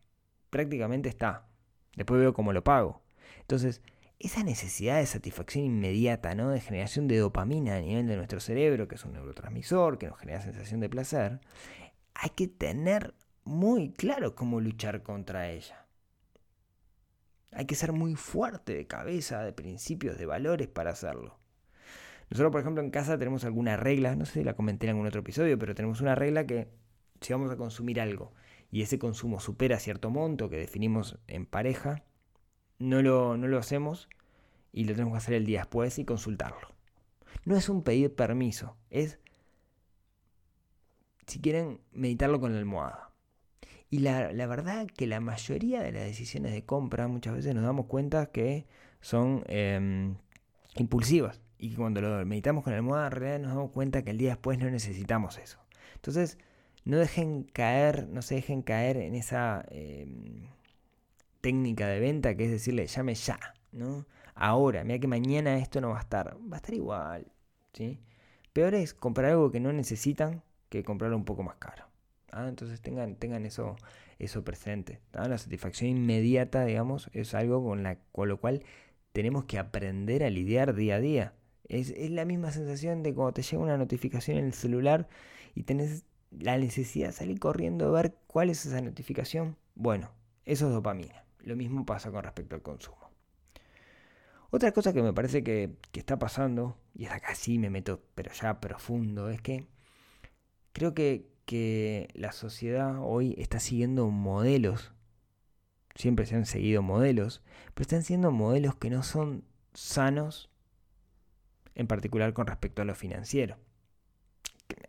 prácticamente 0.49 1.09
está. 1.09 1.47
Después 1.95 2.19
veo 2.19 2.33
cómo 2.33 2.53
lo 2.53 2.63
pago. 2.63 3.03
Entonces, 3.41 3.81
esa 4.19 4.43
necesidad 4.43 4.97
de 4.97 5.05
satisfacción 5.05 5.63
inmediata, 5.63 6.35
¿no? 6.35 6.49
De 6.49 6.59
generación 6.59 7.07
de 7.07 7.17
dopamina 7.17 7.75
a 7.75 7.81
nivel 7.81 8.07
de 8.07 8.17
nuestro 8.17 8.39
cerebro, 8.41 8.87
que 8.87 8.95
es 8.95 9.05
un 9.05 9.13
neurotransmisor, 9.13 9.97
que 9.97 10.07
nos 10.07 10.19
genera 10.19 10.41
sensación 10.41 10.81
de 10.81 10.89
placer, 10.89 11.39
hay 12.13 12.31
que 12.31 12.47
tener 12.47 13.15
muy 13.45 13.93
claro 13.93 14.35
cómo 14.35 14.59
luchar 14.59 15.03
contra 15.03 15.49
ella. 15.49 15.87
Hay 17.51 17.65
que 17.65 17.75
ser 17.75 17.93
muy 17.93 18.15
fuerte 18.15 18.75
de 18.75 18.87
cabeza, 18.87 19.41
de 19.41 19.53
principios, 19.53 20.17
de 20.17 20.25
valores 20.25 20.67
para 20.67 20.91
hacerlo. 20.91 21.38
Nosotros, 22.29 22.51
por 22.51 22.61
ejemplo, 22.61 22.83
en 22.83 22.91
casa 22.91 23.17
tenemos 23.17 23.43
alguna 23.43 23.75
regla, 23.75 24.15
no 24.15 24.25
sé 24.25 24.33
si 24.33 24.43
la 24.43 24.53
comenté 24.53 24.85
en 24.85 24.91
algún 24.91 25.07
otro 25.07 25.21
episodio, 25.21 25.57
pero 25.57 25.73
tenemos 25.73 26.01
una 26.01 26.15
regla 26.15 26.45
que 26.45 26.69
si 27.21 27.33
vamos 27.33 27.51
a 27.51 27.57
consumir 27.57 27.99
algo 27.99 28.33
y 28.71 28.81
ese 28.81 28.99
consumo 28.99 29.39
supera 29.39 29.79
cierto 29.79 30.09
monto 30.09 30.49
que 30.49 30.57
definimos 30.57 31.17
en 31.27 31.45
pareja, 31.45 32.03
no 32.77 33.01
lo, 33.01 33.35
no 33.35 33.47
lo 33.47 33.57
hacemos 33.57 34.09
y 34.71 34.85
lo 34.85 34.93
tenemos 34.93 35.13
que 35.13 35.17
hacer 35.17 35.33
el 35.33 35.45
día 35.45 35.61
después 35.61 35.97
y 35.97 36.05
consultarlo. 36.05 36.75
No 37.45 37.55
es 37.55 37.67
un 37.69 37.83
pedir 37.83 38.13
permiso, 38.13 38.77
es, 38.89 39.19
si 41.25 41.39
quieren, 41.39 41.81
meditarlo 41.91 42.39
con 42.39 42.53
la 42.53 42.59
almohada. 42.59 43.09
Y 43.91 43.99
la, 43.99 44.31
verdad 44.45 44.85
que 44.85 45.07
la 45.07 45.19
mayoría 45.19 45.81
de 45.81 45.91
las 45.91 46.03
decisiones 46.03 46.51
de 46.51 46.63
compra 46.63 47.07
muchas 47.07 47.33
veces 47.33 47.55
nos 47.55 47.63
damos 47.63 47.87
cuenta 47.87 48.27
que 48.27 48.67
son 49.01 49.43
em, 49.47 50.15
impulsivas. 50.75 51.41
Y 51.59 51.71
que 51.71 51.75
cuando 51.75 52.01
lo 52.01 52.25
meditamos 52.25 52.63
con 52.63 52.71
la 52.71 52.77
almohada, 52.77 53.07
en 53.07 53.11
realidad 53.11 53.39
nos 53.39 53.55
damos 53.55 53.71
cuenta 53.71 54.03
que 54.03 54.11
el 54.11 54.17
día 54.17 54.29
después 54.29 54.57
no 54.57 54.69
necesitamos 54.69 55.37
eso. 55.37 55.59
Entonces, 55.95 56.37
no 56.85 56.97
dejen 56.97 57.43
caer, 57.43 58.07
no 58.07 58.21
se 58.21 58.35
dejen 58.35 58.61
caer 58.61 58.97
en 58.97 59.13
esa 59.15 59.65
em, 59.69 60.47
técnica 61.41 61.87
de 61.87 61.99
venta 61.99 62.35
que 62.35 62.45
es 62.45 62.51
decirle, 62.51 62.87
llame 62.87 63.15
ya, 63.15 63.39
¿no? 63.71 64.05
Ahora, 64.35 64.83
mira 64.83 64.99
que 64.99 65.07
mañana 65.07 65.57
esto 65.57 65.81
no 65.81 65.89
va 65.89 65.97
a 65.97 66.01
estar. 66.01 66.37
Va 66.51 66.55
a 66.55 66.59
estar 66.59 66.73
igual, 66.73 67.27
¿sí? 67.73 67.99
Peor 68.53 68.73
es 68.75 68.93
comprar 68.93 69.31
algo 69.31 69.51
que 69.51 69.59
no 69.59 69.73
necesitan 69.73 70.43
que 70.69 70.83
comprarlo 70.83 71.17
un 71.17 71.25
poco 71.25 71.43
más 71.43 71.55
caro. 71.55 71.85
¿ah? 72.31 72.47
Entonces 72.47 72.81
tengan, 72.81 73.15
tengan 73.15 73.45
eso, 73.45 73.75
eso 74.17 74.43
presente. 74.43 75.01
La 75.13 75.37
satisfacción 75.37 75.89
inmediata, 75.89 76.65
digamos, 76.65 77.09
es 77.13 77.33
algo 77.33 77.63
con, 77.63 77.83
la, 77.83 77.97
con 78.11 78.29
lo 78.29 78.39
cual 78.39 78.63
tenemos 79.11 79.45
que 79.45 79.59
aprender 79.59 80.23
a 80.23 80.29
lidiar 80.29 80.73
día 80.75 80.95
a 80.95 80.99
día. 80.99 81.33
Es, 81.69 81.91
es, 81.91 82.11
la 82.11 82.25
misma 82.25 82.51
sensación 82.51 83.03
de 83.03 83.13
cuando 83.13 83.33
te 83.33 83.43
llega 83.43 83.61
una 83.61 83.77
notificación 83.77 84.37
en 84.37 84.45
el 84.45 84.53
celular 84.53 85.07
y 85.55 85.63
tenés 85.63 86.03
la 86.31 86.57
necesidad 86.57 87.07
de 87.07 87.13
salir 87.13 87.39
corriendo 87.39 87.87
a 87.87 88.01
ver 88.01 88.17
cuál 88.27 88.49
es 88.49 88.65
esa 88.65 88.81
notificación. 88.81 89.55
Bueno, 89.75 90.11
eso 90.45 90.67
es 90.67 90.73
dopamina. 90.73 91.23
Lo 91.39 91.55
mismo 91.55 91.85
pasa 91.85 92.11
con 92.11 92.23
respecto 92.23 92.55
al 92.55 92.61
consumo. 92.61 93.09
Otra 94.51 94.71
cosa 94.71 94.93
que 94.93 95.03
me 95.03 95.13
parece 95.13 95.43
que, 95.43 95.75
que 95.91 95.99
está 95.99 96.17
pasando, 96.17 96.75
y 96.95 97.05
es 97.05 97.11
acá 97.11 97.35
sí 97.35 97.59
me 97.59 97.69
meto, 97.69 98.01
pero 98.15 98.31
ya 98.33 98.59
profundo, 98.59 99.29
es 99.29 99.41
que 99.41 99.67
creo 100.73 100.93
que, 100.95 101.29
que 101.45 102.07
la 102.13 102.31
sociedad 102.31 102.97
hoy 102.99 103.35
está 103.37 103.59
siguiendo 103.59 104.09
modelos, 104.09 104.91
siempre 105.93 106.25
se 106.25 106.35
han 106.35 106.45
seguido 106.45 106.81
modelos, 106.81 107.43
pero 107.73 107.83
están 107.83 108.03
siendo 108.03 108.31
modelos 108.31 108.75
que 108.75 108.89
no 108.89 109.03
son 109.03 109.43
sanos, 109.73 110.49
en 111.79 111.87
particular 111.87 112.33
con 112.33 112.45
respecto 112.45 112.81
a 112.81 112.85
lo 112.85 112.93
financiero. 112.93 113.57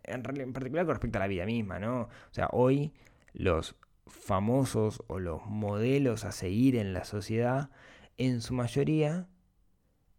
En, 0.02 0.22
particular 0.52 0.84
con 0.86 0.96
respecto 0.96 1.18
a 1.18 1.20
la 1.20 1.28
vida 1.28 1.46
misma, 1.46 1.78
¿no? 1.78 2.02
O 2.02 2.32
sea, 2.32 2.48
hoy 2.50 2.92
los 3.32 3.76
famosos 4.08 5.00
o 5.06 5.20
los 5.20 5.46
modelos 5.46 6.24
a 6.24 6.32
seguir 6.32 6.74
en 6.74 6.92
la 6.92 7.04
sociedad, 7.04 7.70
en 8.18 8.40
su 8.40 8.54
mayoría, 8.54 9.28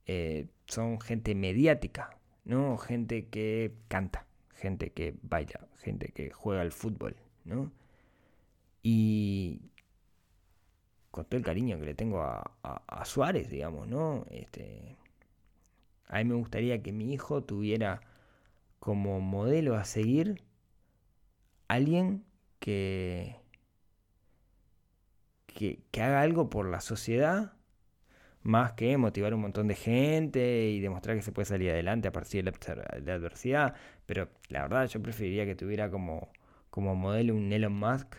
eh, 0.06 0.48
son 0.66 1.02
gente 1.02 1.36
mediática, 1.36 2.18
¿no? 2.46 2.78
Gente 2.78 3.28
que 3.28 3.76
canta, 3.90 4.26
gente 4.54 4.94
que 4.94 5.18
baila, 5.24 5.68
gente 5.76 6.14
que 6.14 6.32
juega 6.32 6.62
al 6.62 6.72
fútbol, 6.72 7.18
¿no? 7.44 7.74
Y 8.82 9.60
con 11.12 11.26
todo 11.26 11.38
el 11.38 11.44
cariño 11.44 11.78
que 11.78 11.86
le 11.86 11.96
tengo 11.96 12.22
a, 12.22 13.04
Suárez, 13.04 13.50
digamos, 13.50 13.90
¿no? 13.90 14.26
Este, 14.30 14.96
a 16.12 16.18
mí 16.18 16.26
me 16.26 16.36
gustaría 16.36 16.84
que 16.84 16.92
mi 16.92 17.14
hijo 17.14 17.44
tuviera 17.44 18.02
como 18.80 19.22
modelo 19.22 19.76
a 19.76 19.86
seguir 19.86 20.44
alguien 21.70 22.26
que, 22.60 23.38
que, 25.48 25.80
haga 26.02 26.22
algo 26.22 26.50
por 26.50 26.68
la 26.68 26.82
sociedad 26.82 27.54
más 28.44 28.74
que 28.74 28.98
motivar 28.98 29.34
un 29.34 29.42
montón 29.42 29.68
de 29.68 29.76
gente 29.76 30.70
y 30.70 30.82
demostrar 30.82 31.16
que 31.16 31.22
se 31.22 31.32
puede 31.32 31.46
salir 31.46 31.72
adelante 31.72 32.08
a 32.10 32.12
partir 32.12 32.44
de 32.44 32.52
la, 33.06 33.14
adversidad. 33.16 33.76
Pero 34.06 34.30
la 34.50 34.64
verdad 34.64 34.88
yo 34.88 35.02
preferiría 35.02 35.46
que 35.46 35.56
tuviera 35.56 35.90
como, 35.90 36.30
como 36.70 36.96
modelo 36.96 37.36
un 37.36 37.54
Elon 37.54 37.74
Musk, 37.74 38.16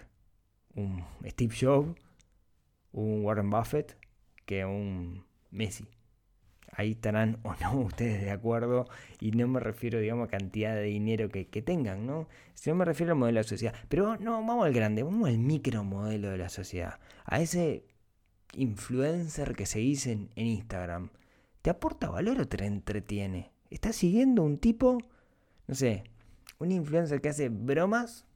un 0.74 1.04
Steve 1.26 1.54
Jobs, 1.60 2.00
un 2.92 3.24
Warren 3.24 3.50
Buffett, 3.50 3.98
que 4.46 4.64
un 4.64 5.26
Messi. 5.50 5.88
Ahí 6.72 6.92
estarán 6.92 7.38
o 7.44 7.54
no 7.60 7.80
ustedes 7.80 8.22
de 8.22 8.30
acuerdo 8.30 8.88
y 9.20 9.32
no 9.32 9.46
me 9.46 9.60
refiero, 9.60 10.00
digamos, 10.00 10.28
a 10.28 10.30
cantidad 10.30 10.74
de 10.74 10.84
dinero 10.84 11.28
que, 11.28 11.44
tengan, 11.62 12.06
¿no? 12.06 12.28
Sino 12.54 12.74
me 12.76 12.84
refiero 12.84 13.12
al 13.12 13.18
modelo 13.18 13.36
de 13.36 13.42
la 13.42 13.48
sociedad. 13.48 13.74
Pero 13.88 14.16
no, 14.16 14.32
vamos 14.44 14.66
al 14.66 14.72
grande, 14.72 15.02
vamos 15.02 15.28
al 15.28 15.38
micro 15.38 15.84
modelo 15.84 16.30
de 16.30 16.38
la 16.38 16.48
sociedad. 16.48 16.98
A 17.24 17.40
ese 17.40 17.84
influencer 18.54 19.54
que 19.54 19.66
seguís 19.66 20.06
en, 20.06 20.30
en 20.34 20.46
Instagram, 20.46 21.10
¿te 21.60 21.70
aporta 21.70 22.10
valor 22.10 22.40
o 22.40 22.48
te 22.48 22.64
entretiene? 22.64 23.52
¿Estás 23.70 23.96
siguiendo 23.96 24.42
un 24.42 24.58
tipo, 24.58 24.98
no 25.66 25.74
sé, 25.74 26.04
un 26.58 26.72
influencer 26.72 27.20
que 27.20 27.28
hace 27.28 27.48
bromas 27.48 28.26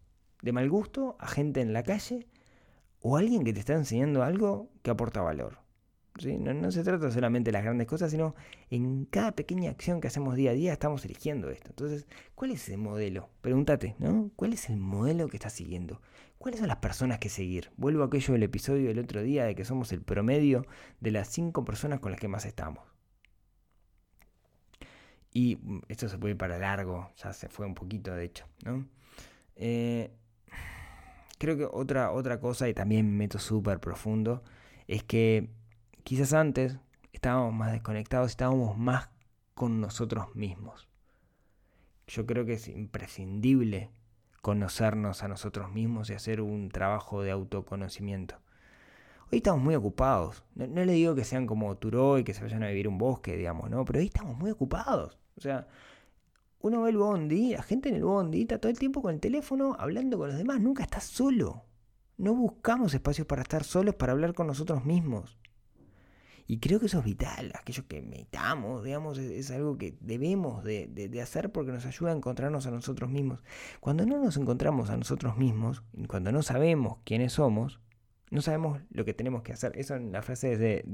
de 0.42 0.52
mal 0.52 0.68
gusto 0.68 1.16
a 1.20 1.28
gente 1.28 1.60
en 1.60 1.72
la 1.72 1.82
calle? 1.82 2.26
¿O 3.00 3.16
alguien 3.16 3.44
que 3.44 3.52
te 3.52 3.60
está 3.60 3.74
enseñando 3.74 4.22
algo 4.22 4.70
que 4.82 4.90
aporta 4.90 5.20
valor? 5.20 5.65
No, 6.24 6.70
se 6.70 6.82
trata 6.82 7.10
solamente 7.10 7.48
de 7.48 7.52
las 7.52 7.64
grandes 7.64 7.86
cosas, 7.86 8.10
sino 8.10 8.34
en 8.70 9.04
cada 9.04 9.32
pequeña 9.32 9.70
acción 9.70 10.00
que 10.00 10.08
hacemos 10.08 10.34
día 10.34 10.52
a 10.52 10.54
día 10.54 10.72
estamos 10.72 11.04
eligiendo 11.04 11.50
esto. 11.50 11.68
Entonces, 11.70 12.06
¿cuál 12.34 12.52
es 12.52 12.62
ese 12.62 12.76
modelo? 12.76 13.28
Pregúntate, 13.42 13.96
¿no? 13.98 14.30
¿Cuál 14.36 14.54
es 14.54 14.70
el 14.70 14.78
modelo 14.78 15.28
que 15.28 15.36
estás 15.36 15.52
siguiendo? 15.52 16.00
¿Cuáles 16.38 16.60
son 16.60 16.68
las 16.68 16.78
personas 16.78 17.18
que 17.18 17.28
seguir? 17.28 17.70
Vuelvo 17.76 18.02
a 18.02 18.06
aquello 18.06 18.32
del 18.32 18.44
episodio 18.44 18.88
del 18.88 18.98
otro 18.98 19.22
día 19.22 19.44
de 19.44 19.54
que 19.54 19.64
somos 19.64 19.92
el 19.92 20.02
promedio 20.02 20.64
de 21.00 21.10
las 21.10 21.28
cinco 21.28 21.64
personas 21.64 22.00
con 22.00 22.12
las 22.12 22.20
que 22.20 22.28
más 22.28 22.46
estamos. 22.46 22.84
Y 25.32 25.56
mm, 25.56 25.80
esto 25.88 26.08
se 26.08 26.18
puede 26.18 26.32
ir 26.32 26.38
para 26.38 26.58
largo, 26.58 27.10
ya 27.16 27.32
se 27.32 27.48
fue 27.48 27.66
un 27.66 27.74
poquito 27.74 28.14
de 28.14 28.24
hecho, 28.24 28.46
¿no? 28.64 28.86
Eh, 29.56 30.10
creo 31.38 31.56
que 31.56 31.64
otra, 31.64 32.12
otra 32.12 32.40
cosa, 32.40 32.68
y 32.68 32.74
también 32.74 33.10
me 33.10 33.18
meto 33.18 33.38
súper 33.38 33.80
profundo, 33.80 34.42
es 34.86 35.02
que 35.02 35.50
Quizás 36.06 36.34
antes 36.34 36.78
estábamos 37.12 37.52
más 37.52 37.72
desconectados, 37.72 38.30
estábamos 38.30 38.78
más 38.78 39.08
con 39.56 39.80
nosotros 39.80 40.36
mismos. 40.36 40.86
Yo 42.06 42.26
creo 42.26 42.46
que 42.46 42.52
es 42.52 42.68
imprescindible 42.68 43.90
conocernos 44.40 45.24
a 45.24 45.26
nosotros 45.26 45.72
mismos 45.72 46.08
y 46.08 46.14
hacer 46.14 46.42
un 46.42 46.68
trabajo 46.68 47.22
de 47.22 47.32
autoconocimiento. 47.32 48.36
Hoy 49.32 49.38
estamos 49.38 49.60
muy 49.60 49.74
ocupados. 49.74 50.44
No, 50.54 50.84
le 50.84 50.92
digo 50.92 51.16
que 51.16 51.24
sean 51.24 51.44
como 51.44 51.76
Turó 51.76 52.20
y 52.20 52.22
que 52.22 52.34
se 52.34 52.42
vayan 52.44 52.62
a 52.62 52.68
vivir 52.68 52.86
un 52.86 52.98
bosque, 52.98 53.36
digamos, 53.36 53.68
¿no? 53.68 53.84
Pero 53.84 53.98
hoy 53.98 54.06
estamos 54.06 54.38
muy 54.38 54.52
ocupados. 54.52 55.18
O 55.36 55.40
sea, 55.40 55.66
uno 56.60 56.82
ve 56.82 56.90
el 56.90 56.98
bondi, 56.98 57.54
la 57.54 57.64
gente 57.64 57.88
en 57.88 57.96
el 57.96 58.04
bondi 58.04 58.42
está 58.42 58.60
todo 58.60 58.70
el 58.70 58.78
tiempo 58.78 59.02
con 59.02 59.12
el 59.12 59.18
teléfono 59.18 59.74
hablando 59.76 60.18
con 60.18 60.28
los 60.28 60.38
demás. 60.38 60.60
Nunca 60.60 60.84
está 60.84 61.00
solo. 61.00 61.64
No 62.16 62.32
buscamos 62.32 62.94
espacios 62.94 63.26
para 63.26 63.42
estar 63.42 63.64
solos, 63.64 63.96
para 63.96 64.12
hablar 64.12 64.34
con 64.34 64.46
nosotros 64.46 64.84
mismos. 64.84 65.36
Y 66.46 66.60
creo 66.60 66.78
que 66.78 66.86
eso 66.86 67.00
es 67.00 67.04
vital, 67.04 67.52
aquello 67.54 67.88
que 67.88 68.02
meditamos, 68.02 68.84
digamos, 68.84 69.18
es, 69.18 69.50
algo 69.50 69.76
que 69.78 69.96
debemos 70.00 70.62
de, 70.62 70.86
de, 70.86 71.20
hacer 71.20 71.50
porque 71.50 71.72
nos 71.72 71.86
ayuda 71.86 72.12
a 72.12 72.16
encontrarnos 72.16 72.66
a 72.66 72.70
nosotros 72.70 73.10
mismos. 73.10 73.40
Cuando 73.80 74.06
no 74.06 74.18
nos 74.18 74.36
encontramos 74.36 74.90
a 74.90 74.96
nosotros 74.96 75.36
mismos, 75.36 75.82
cuando 76.06 76.30
no 76.30 76.42
sabemos 76.42 76.98
quiénes 77.04 77.32
somos, 77.32 77.80
no 78.30 78.42
sabemos 78.42 78.80
lo 78.90 79.04
que 79.04 79.12
tenemos 79.12 79.42
que 79.42 79.52
hacer. 79.52 79.72
Eso 79.76 79.96
en 79.96 80.12
la 80.12 80.22
frase 80.22 80.56
de, 80.56 80.84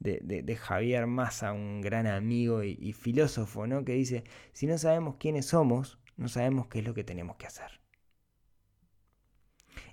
de, 0.00 0.56
Javier 0.56 1.06
Massa, 1.06 1.52
un 1.52 1.80
gran 1.80 2.08
amigo 2.08 2.64
y, 2.64 2.76
y 2.80 2.94
filósofo, 2.94 3.68
¿no? 3.68 3.84
que 3.84 3.92
dice, 3.92 4.24
si 4.52 4.66
no 4.66 4.76
sabemos 4.76 5.16
quiénes 5.20 5.46
somos, 5.46 5.98
no 6.16 6.26
sabemos 6.26 6.66
qué 6.66 6.80
es 6.80 6.84
lo 6.84 6.94
que 6.94 7.04
tenemos 7.04 7.36
que 7.36 7.46
hacer. 7.46 7.80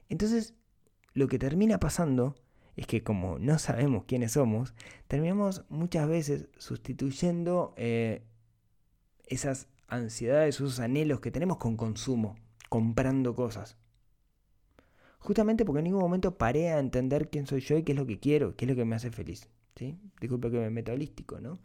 Entonces, 0.09 0.55
lo 1.13 1.27
que 1.27 1.37
termina 1.37 1.79
pasando 1.79 2.35
es 2.75 2.87
que 2.87 3.03
como 3.03 3.39
no 3.39 3.59
sabemos 3.59 4.05
quiénes 4.05 4.33
somos, 4.33 4.73
terminamos 5.07 5.65
muchas 5.69 6.07
veces 6.07 6.47
sustituyendo 6.57 7.73
eh, 7.77 8.23
esas 9.27 9.67
ansiedades, 9.87 10.55
esos 10.55 10.79
anhelos 10.79 11.19
que 11.19 11.31
tenemos 11.31 11.57
con 11.57 11.77
consumo, 11.77 12.35
comprando 12.69 13.35
cosas. 13.35 13.77
Justamente 15.19 15.65
porque 15.65 15.79
en 15.79 15.85
ningún 15.85 16.01
momento 16.01 16.37
paré 16.37 16.69
a 16.69 16.79
entender 16.79 17.29
quién 17.29 17.45
soy 17.45 17.61
yo 17.61 17.77
y 17.77 17.83
qué 17.83 17.91
es 17.91 17.97
lo 17.97 18.07
que 18.07 18.19
quiero, 18.19 18.55
qué 18.55 18.65
es 18.65 18.69
lo 18.69 18.75
que 18.75 18.85
me 18.85 18.95
hace 18.95 19.11
feliz. 19.11 19.49
¿sí? 19.75 19.97
Disculpe 20.19 20.49
que 20.49 20.57
me 20.57 20.69
meto 20.69 20.93
holístico, 20.93 21.39
¿no? 21.39 21.59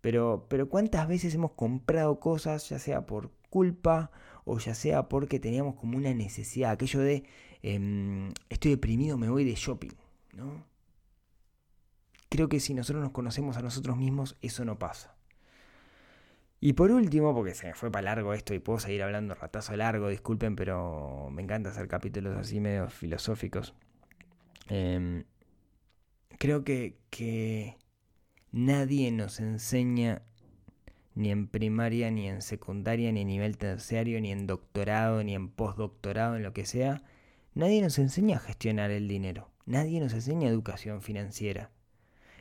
Pero, 0.00 0.46
pero 0.48 0.68
cuántas 0.68 1.08
veces 1.08 1.34
hemos 1.34 1.52
comprado 1.52 2.20
cosas, 2.20 2.68
ya 2.68 2.78
sea 2.78 3.06
por 3.06 3.32
culpa 3.50 4.10
o 4.44 4.58
ya 4.58 4.74
sea 4.74 5.08
porque 5.08 5.40
teníamos 5.40 5.74
como 5.74 5.98
una 5.98 6.14
necesidad, 6.14 6.70
aquello 6.70 7.00
de 7.00 7.24
em, 7.62 8.32
estoy 8.48 8.72
deprimido, 8.72 9.18
me 9.18 9.28
voy 9.28 9.44
de 9.44 9.54
shopping. 9.54 9.90
¿No? 10.36 10.64
Creo 12.28 12.48
que 12.48 12.60
si 12.60 12.74
nosotros 12.74 13.02
nos 13.02 13.12
conocemos 13.12 13.56
a 13.56 13.62
nosotros 13.62 13.96
mismos, 13.96 14.36
eso 14.42 14.64
no 14.64 14.78
pasa. 14.78 15.16
Y 16.60 16.72
por 16.72 16.90
último, 16.90 17.34
porque 17.34 17.54
se 17.54 17.66
me 17.68 17.74
fue 17.74 17.90
para 17.90 18.02
largo 18.02 18.32
esto 18.32 18.54
y 18.54 18.58
puedo 18.58 18.78
seguir 18.78 19.02
hablando 19.02 19.34
ratazo 19.34 19.76
largo, 19.76 20.08
disculpen, 20.08 20.56
pero 20.56 21.28
me 21.30 21.42
encanta 21.42 21.70
hacer 21.70 21.86
capítulos 21.88 22.36
así 22.36 22.60
medio 22.60 22.88
filosóficos. 22.88 23.74
Em, 24.68 25.24
creo 26.38 26.64
que, 26.64 26.98
que 27.10 27.76
nadie 28.52 29.12
nos 29.12 29.40
enseña 29.40 30.22
ni 31.14 31.30
en 31.30 31.48
primaria, 31.48 32.10
ni 32.10 32.28
en 32.28 32.42
secundaria, 32.42 33.12
ni 33.12 33.22
en 33.22 33.28
nivel 33.28 33.56
terciario, 33.58 34.20
ni 34.20 34.32
en 34.32 34.46
doctorado, 34.46 35.22
ni 35.24 35.34
en 35.34 35.48
postdoctorado, 35.48 36.36
en 36.36 36.42
lo 36.42 36.52
que 36.52 36.66
sea, 36.66 37.02
nadie 37.56 37.80
nos 37.80 37.98
enseña 37.98 38.36
a 38.36 38.40
gestionar 38.40 38.90
el 38.90 39.08
dinero. 39.08 39.50
Nadie 39.64 39.98
nos 39.98 40.12
enseña 40.12 40.48
educación 40.48 41.00
financiera. 41.00 41.70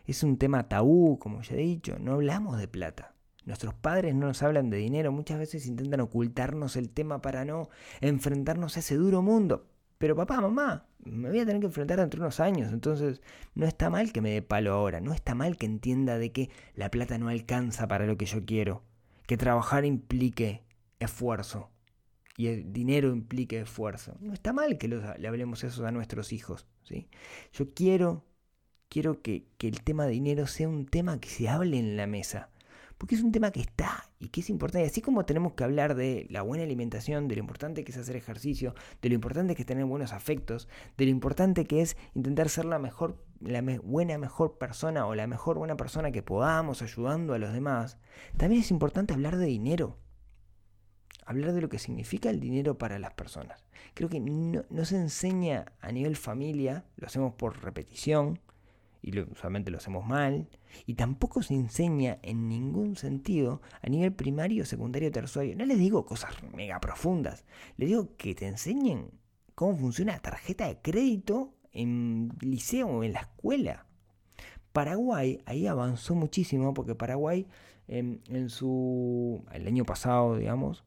Es 0.05 0.21
un 0.21 0.37
tema 0.37 0.67
tabú, 0.67 1.17
como 1.17 1.41
ya 1.41 1.55
he 1.55 1.59
dicho, 1.59 1.97
no 1.99 2.13
hablamos 2.13 2.59
de 2.59 2.67
plata. 2.67 3.15
Nuestros 3.45 3.73
padres 3.73 4.13
no 4.13 4.27
nos 4.27 4.43
hablan 4.43 4.69
de 4.69 4.77
dinero, 4.77 5.11
muchas 5.11 5.39
veces 5.39 5.67
intentan 5.67 6.01
ocultarnos 6.01 6.75
el 6.75 6.89
tema 6.89 7.21
para 7.21 7.45
no 7.45 7.69
enfrentarnos 8.01 8.75
a 8.75 8.81
ese 8.81 8.95
duro 8.95 9.21
mundo. 9.21 9.67
Pero 9.97 10.15
papá, 10.15 10.41
mamá, 10.41 10.85
me 11.05 11.29
voy 11.29 11.39
a 11.39 11.45
tener 11.45 11.61
que 11.61 11.67
enfrentar 11.67 11.99
dentro 11.99 12.19
de 12.19 12.25
unos 12.25 12.39
años, 12.41 12.73
entonces 12.73 13.21
no 13.53 13.65
está 13.65 13.89
mal 13.89 14.11
que 14.11 14.21
me 14.21 14.31
dé 14.31 14.41
palo 14.41 14.73
ahora, 14.73 14.99
no 14.99 15.13
está 15.13 15.33
mal 15.33 15.57
que 15.57 15.65
entienda 15.65 16.17
de 16.17 16.31
que 16.33 16.49
la 16.73 16.91
plata 16.91 17.17
no 17.17 17.29
alcanza 17.29 17.87
para 17.87 18.05
lo 18.05 18.17
que 18.17 18.25
yo 18.25 18.43
quiero, 18.45 18.83
que 19.27 19.37
trabajar 19.37 19.85
implique 19.85 20.65
esfuerzo 20.99 21.69
y 22.37 22.47
el 22.47 22.73
dinero 22.73 23.11
implique 23.11 23.61
esfuerzo. 23.61 24.17
No 24.19 24.33
está 24.33 24.53
mal 24.53 24.77
que 24.77 24.87
le 24.87 25.27
hablemos 25.27 25.63
eso 25.63 25.85
a 25.85 25.91
nuestros 25.91 26.33
hijos. 26.33 26.67
¿sí? 26.83 27.07
Yo 27.53 27.73
quiero, 27.73 28.25
quiero 28.89 29.21
que, 29.21 29.47
que 29.57 29.67
el 29.67 29.81
tema 29.83 30.05
de 30.05 30.11
dinero 30.11 30.47
sea 30.47 30.67
un 30.67 30.85
tema 30.85 31.19
que 31.19 31.29
se 31.29 31.47
hable 31.47 31.79
en 31.79 31.95
la 31.97 32.07
mesa. 32.07 32.49
Porque 32.97 33.15
es 33.15 33.21
un 33.21 33.33
tema 33.33 33.51
que 33.51 33.59
está 33.59 34.09
y 34.19 34.29
que 34.29 34.39
es 34.39 34.49
importante. 34.49 34.87
Así 34.87 35.01
como 35.01 35.25
tenemos 35.25 35.53
que 35.53 35.65
hablar 35.65 35.95
de 35.95 36.27
la 36.29 36.41
buena 36.41 36.63
alimentación, 36.63 37.27
de 37.27 37.35
lo 37.35 37.41
importante 37.41 37.83
que 37.83 37.91
es 37.91 37.97
hacer 37.97 38.15
ejercicio, 38.15 38.73
de 39.01 39.09
lo 39.09 39.15
importante 39.15 39.53
que 39.53 39.63
es 39.63 39.65
tener 39.65 39.83
buenos 39.83 40.13
afectos, 40.13 40.69
de 40.97 41.05
lo 41.05 41.11
importante 41.11 41.65
que 41.65 41.81
es 41.81 41.97
intentar 42.13 42.47
ser 42.47 42.63
la 42.63 42.79
mejor, 42.79 43.21
la 43.41 43.61
buena, 43.83 44.17
mejor 44.17 44.57
persona 44.57 45.07
o 45.07 45.15
la 45.15 45.27
mejor 45.27 45.57
buena 45.57 45.75
persona 45.75 46.11
que 46.11 46.23
podamos 46.23 46.81
ayudando 46.81 47.33
a 47.33 47.37
los 47.37 47.51
demás, 47.51 47.97
también 48.37 48.61
es 48.61 48.71
importante 48.71 49.13
hablar 49.13 49.35
de 49.35 49.45
dinero 49.45 49.97
hablar 51.25 51.53
de 51.53 51.61
lo 51.61 51.69
que 51.69 51.79
significa 51.79 52.29
el 52.29 52.39
dinero 52.39 52.77
para 52.77 52.99
las 52.99 53.13
personas. 53.13 53.65
Creo 53.93 54.09
que 54.09 54.19
no, 54.19 54.63
se 54.85 54.95
enseña 54.95 55.65
a 55.81 55.91
nivel 55.91 56.15
familia, 56.15 56.85
lo 56.97 57.07
hacemos 57.07 57.33
por 57.33 57.63
repetición 57.63 58.39
y 59.01 59.19
usualmente 59.19 59.69
lo 59.69 59.77
hacemos 59.77 60.05
mal, 60.05 60.47
y 60.87 60.95
tampoco 60.95 61.43
se 61.43 61.53
enseña 61.53 62.17
en 62.23 62.49
ningún 62.49 62.95
sentido 62.95 63.61
a 63.83 63.87
nivel 63.87 64.13
primario, 64.13 64.65
secundario, 64.65 65.11
terciario. 65.11 65.55
No 65.55 65.65
les 65.65 65.77
digo 65.77 66.05
cosas 66.05 66.31
mega 66.53 66.79
profundas, 66.79 67.45
les 67.77 67.89
digo 67.89 68.15
que 68.17 68.33
te 68.33 68.47
enseñen 68.47 69.11
cómo 69.53 69.77
funciona 69.77 70.13
la 70.13 70.19
tarjeta 70.19 70.67
de 70.67 70.79
crédito 70.81 71.53
en 71.71 72.31
liceo 72.41 72.87
o 72.87 73.03
en 73.03 73.13
la 73.13 73.21
escuela. 73.21 73.85
Paraguay 74.73 75.39
ahí 75.45 75.67
avanzó 75.67 76.15
muchísimo 76.15 76.73
porque 76.73 76.95
Paraguay 76.95 77.47
en, 77.87 78.21
en 78.27 78.49
su 78.49 79.45
el 79.53 79.67
año 79.67 79.85
pasado, 79.85 80.35
digamos, 80.35 80.83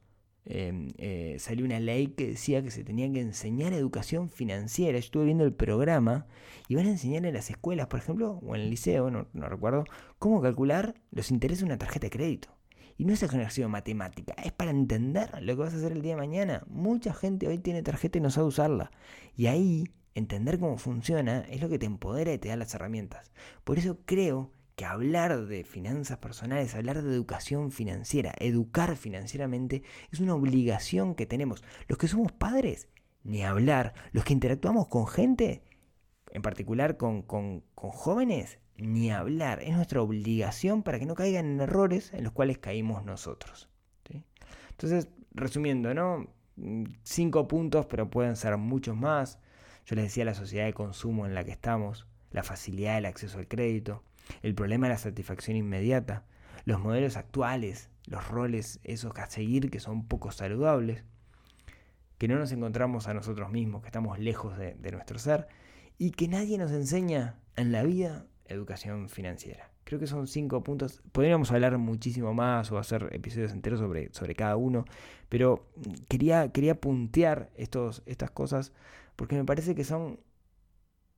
Em, 0.51 0.93
eh, 0.97 1.37
salió 1.39 1.67
una 1.67 1.79
ley 1.79 2.07
que 2.07 2.29
decía 2.29 2.63
que 2.63 2.71
se 2.71 2.83
tenía 2.83 3.13
que 3.13 3.21
enseñar 3.21 3.75
educación 3.75 4.31
financiera. 4.31 4.93
Yo 4.93 5.01
estuve 5.01 5.27
viendo 5.27 5.45
el 5.45 5.53
programa 5.53 6.27
y 6.69 6.75
van 6.75 6.87
a 6.87 6.91
enseñar 6.91 7.27
en 7.27 7.35
las 7.35 7.51
escuelas, 7.51 7.89
por 7.89 8.01
ejemplo, 8.01 8.41
o 8.43 8.55
en 8.55 8.63
el 8.63 8.71
liceo, 8.71 9.11
no, 9.11 9.27
recuerdo, 9.35 9.85
cómo 10.19 10.41
calcular 10.41 10.95
los 11.11 11.31
intereses 11.31 11.61
de 11.61 11.67
una 11.67 11.77
tarjeta 11.77 12.07
de 12.07 12.11
crédito. 12.11 12.49
Y 12.97 13.05
no 13.05 13.13
es 13.13 13.23
ejercicio 13.23 13.69
matemática, 13.69 14.35
es 14.43 14.53
para 14.53 14.71
entender 14.71 15.31
lo 15.43 15.55
que 15.55 15.63
vas 15.63 15.75
a 15.75 15.77
hacer 15.77 15.93
el 15.93 16.01
día 16.01 16.13
de 16.13 16.21
mañana. 16.21 16.65
Mucha 16.67 17.13
gente 17.13 17.47
hoy 17.47 17.59
tiene 17.59 17.83
tarjeta 17.83 18.17
y 18.17 18.23
no 18.23 18.31
sabe 18.31 18.47
usarla. 18.47 18.91
Y 19.37 19.47
ahí, 19.49 19.85
entender 20.15 20.59
cómo 20.59 20.79
funciona 20.79 21.41
es 21.41 21.61
lo 21.61 21.69
que 21.69 21.79
te 21.79 21.87
empodera 21.87 22.33
y 22.33 22.39
te 22.39 22.49
da 22.49 22.57
las 22.57 22.75
herramientas. 22.75 23.33
Por 23.65 23.79
eso 23.79 23.99
creo 24.07 24.51
que 24.79 24.85
hablar 24.85 25.47
de 25.47 25.65
finanzas 25.65 26.19
personales, 26.19 26.77
hablar 26.77 27.03
de 27.03 27.13
educación 27.13 27.73
financiera, 27.73 28.33
educar 28.39 28.97
financieramente, 28.97 29.83
es 30.13 30.21
una 30.21 30.37
obligación 30.37 31.17
que 31.17 31.27
tenemos. 31.27 31.65
Los 31.89 31.99
que 31.99 32.07
somos 32.07 32.31
padres, 32.31 32.89
ni 33.25 33.43
hablar. 33.43 33.93
Los 34.13 34.25
que 34.25 34.35
interactuamos 34.35 34.87
con 34.87 35.09
gente, 35.09 35.65
en 36.31 36.43
particular 36.43 36.97
con, 36.97 37.25
jóvenes, 37.75 38.61
ni 38.77 39.11
hablar. 39.11 39.61
Es 39.65 39.75
nuestra 39.75 40.01
obligación 40.01 40.85
para 40.85 41.01
que 41.01 41.07
no 41.07 41.17
caigan 41.17 41.47
en 41.47 41.61
errores 41.61 42.15
en 42.15 42.23
los 42.23 42.33
cuales 42.33 42.59
caímos 42.59 43.05
nosotros. 43.05 43.69
Entonces, 44.71 45.09
resumiendo, 45.33 45.93
¿no? 45.93 46.33
Cinco 47.03 47.49
puntos, 47.49 47.87
pero 47.87 48.11
pueden 48.11 48.37
ser 48.37 48.57
muchos 48.59 48.97
más. 48.97 49.41
Yo 49.87 49.97
les 49.97 50.05
decía 50.05 50.25
la 50.25 50.35
sociedad 50.35 50.67
de 50.67 50.73
consumo 50.73 51.27
en 51.27 51.35
la 51.35 51.43
que 51.43 51.51
estamos, 51.51 52.07
la 52.31 52.45
facilidad 52.45 52.95
del 52.95 53.07
acceso 53.07 53.39
al 53.39 53.49
crédito, 53.49 54.05
el 54.43 54.55
problema 54.55 54.87
de 54.87 54.95
la 54.95 54.99
satisfacción 54.99 55.57
inmediata, 55.57 56.25
los 56.65 56.81
modelos 56.81 57.17
actuales, 57.17 57.91
los 58.07 58.27
roles 58.29 58.81
esos 58.85 59.17
a 59.17 59.29
seguir 59.29 59.71
que 59.71 59.81
son 59.81 60.07
poco 60.07 60.31
saludables, 60.33 61.05
que 62.19 62.29
no 62.29 62.37
nos 62.37 62.53
encontramos 62.53 63.07
a 63.07 63.15
nosotros 63.15 63.51
mismos, 63.51 63.83
que 63.83 63.89
estamos 63.89 64.19
lejos 64.19 64.59
de, 64.59 64.77
nuestro 64.93 65.19
ser 65.19 65.47
y 65.99 66.11
que 66.11 66.29
nadie 66.29 66.59
nos 66.59 66.73
enseña 66.73 67.37
en 67.57 67.73
la 67.73 67.83
vida 67.85 68.27
educación 68.47 69.09
financiera. 69.09 69.71
Creo 69.85 70.01
que 70.01 70.07
son 70.07 70.27
cinco 70.27 70.63
puntos. 70.63 71.03
Podríamos 71.13 71.51
hablar 71.51 71.79
muchísimo 71.79 72.35
más 72.35 72.71
o 72.73 72.79
hacer 72.79 73.09
episodios 73.13 73.53
enteros 73.53 73.81
sobre, 73.81 74.13
sobre 74.13 74.35
cada 74.35 74.57
uno, 74.57 74.85
pero 75.29 75.67
quería, 76.09 76.53
quería 76.53 76.81
puntear 76.81 77.51
estos, 77.57 78.03
estas 78.07 78.31
cosas 78.31 78.73
porque 79.17 79.35
me 79.35 79.45
parece 79.45 79.75
que 79.75 79.83
son 79.83 80.21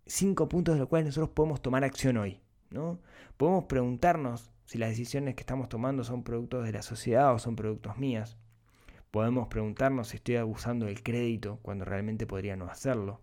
cinco 0.07 0.49
puntos 0.49 0.75
de 0.75 0.81
los 0.81 0.88
cuales 0.88 1.07
nosotros 1.07 1.31
podemos 1.31 1.61
tomar 1.61 1.85
acción 1.85 2.16
hoy. 2.16 2.40
¿No? 2.70 3.00
Podemos 3.37 3.64
preguntarnos 3.64 4.50
si 4.64 4.78
las 4.78 4.90
decisiones 4.90 5.35
que 5.35 5.40
estamos 5.40 5.68
tomando 5.68 6.04
son 6.04 6.22
productos 6.22 6.64
de 6.64 6.72
la 6.72 6.83
sociedad 6.83 7.35
o 7.35 7.38
son 7.38 7.56
productos 7.56 7.98
mías. 7.98 8.37
Podemos 9.11 9.48
preguntarnos 9.48 10.09
si 10.09 10.16
estoy 10.16 10.37
abusando 10.37 10.87
del 10.87 11.02
crédito 11.02 11.59
cuando 11.62 11.85
realmente 11.85 12.26
podría 12.26 12.56
no 12.56 12.66
hacerlo. 12.66 13.20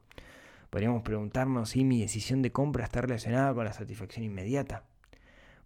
Podríamos 0.69 1.03
preguntarnos 1.03 1.69
si 1.69 1.85
mi 1.85 2.01
decisión 2.01 2.41
de 2.41 2.51
compra 2.51 2.83
está 2.83 3.01
relacionada 3.01 3.53
con 3.53 3.63
la 3.63 3.71
satisfacción 3.71 4.25
inmediata. 4.25 4.83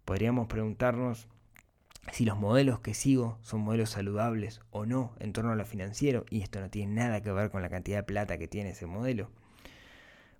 Podríamos 0.04 0.46
preguntarnos 0.46 1.28
si 2.12 2.24
los 2.24 2.36
modelos 2.36 2.80
que 2.80 2.94
sigo 2.94 3.38
son 3.42 3.60
modelos 3.60 3.90
saludables 3.90 4.60
o 4.70 4.86
no 4.86 5.14
en 5.18 5.32
torno 5.32 5.52
a 5.52 5.56
lo 5.56 5.64
financiero 5.64 6.24
y 6.30 6.42
esto 6.42 6.60
no 6.60 6.70
tiene 6.70 6.94
nada 6.94 7.22
que 7.22 7.32
ver 7.32 7.50
con 7.50 7.62
la 7.62 7.68
cantidad 7.68 7.98
de 7.98 8.02
plata 8.04 8.38
que 8.38 8.48
tiene 8.48 8.70
ese 8.70 8.86
modelo. 8.86 9.30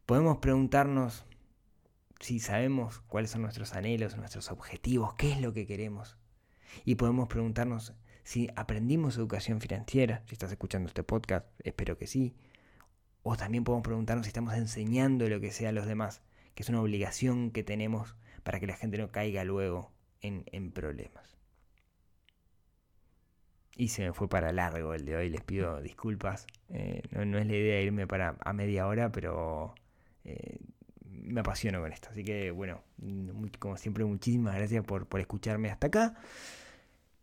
Podemos 0.06 0.38
preguntarnos 0.38 1.24
si 2.22 2.38
sabemos 2.38 3.00
cuáles 3.08 3.32
son 3.32 3.42
nuestros 3.42 3.74
anhelos, 3.74 4.16
nuestros 4.16 4.50
objetivos, 4.50 5.14
qué 5.14 5.32
es 5.32 5.40
lo 5.40 5.52
que 5.52 5.66
queremos. 5.66 6.16
Y 6.84 6.94
podemos 6.94 7.28
preguntarnos 7.28 7.94
si 8.22 8.48
aprendimos 8.54 9.16
educación 9.16 9.60
financiera, 9.60 10.22
si 10.26 10.34
estás 10.34 10.52
escuchando 10.52 10.86
este 10.86 11.02
podcast, 11.02 11.46
espero 11.64 11.98
que 11.98 12.06
sí. 12.06 12.36
O 13.24 13.36
también 13.36 13.64
podemos 13.64 13.82
preguntarnos 13.82 14.26
si 14.26 14.28
estamos 14.28 14.54
enseñando 14.54 15.28
lo 15.28 15.40
que 15.40 15.50
sea 15.50 15.70
a 15.70 15.72
los 15.72 15.86
demás, 15.86 16.22
que 16.54 16.62
es 16.62 16.68
una 16.68 16.80
obligación 16.80 17.50
que 17.50 17.64
tenemos 17.64 18.16
para 18.44 18.60
que 18.60 18.68
la 18.68 18.76
gente 18.76 18.98
no 18.98 19.10
caiga 19.10 19.42
luego 19.42 19.92
en, 20.20 20.70
problemas. 20.70 21.36
Y 23.74 23.88
se 23.88 24.04
me 24.04 24.12
fue 24.12 24.28
para 24.28 24.52
largo 24.52 24.94
el 24.94 25.04
de 25.04 25.16
hoy, 25.16 25.28
les 25.28 25.42
pido 25.42 25.80
disculpas. 25.80 26.46
Eh, 26.68 27.02
no, 27.10 27.38
es 27.38 27.46
la 27.46 27.56
idea 27.56 27.80
irme 27.80 28.06
para 28.06 28.36
a 28.38 28.52
media 28.52 28.86
hora, 28.86 29.10
pero 29.10 29.74
eh, 30.24 30.58
me 31.22 31.40
apasiono 31.40 31.80
con 31.80 31.92
esto. 31.92 32.08
Así 32.10 32.24
que 32.24 32.50
bueno, 32.50 32.82
como 33.58 33.76
siempre, 33.76 34.04
muchísimas 34.04 34.54
gracias 34.54 34.84
por, 34.84 35.06
por 35.06 35.20
escucharme 35.20 35.70
hasta 35.70 35.86
acá. 35.86 36.14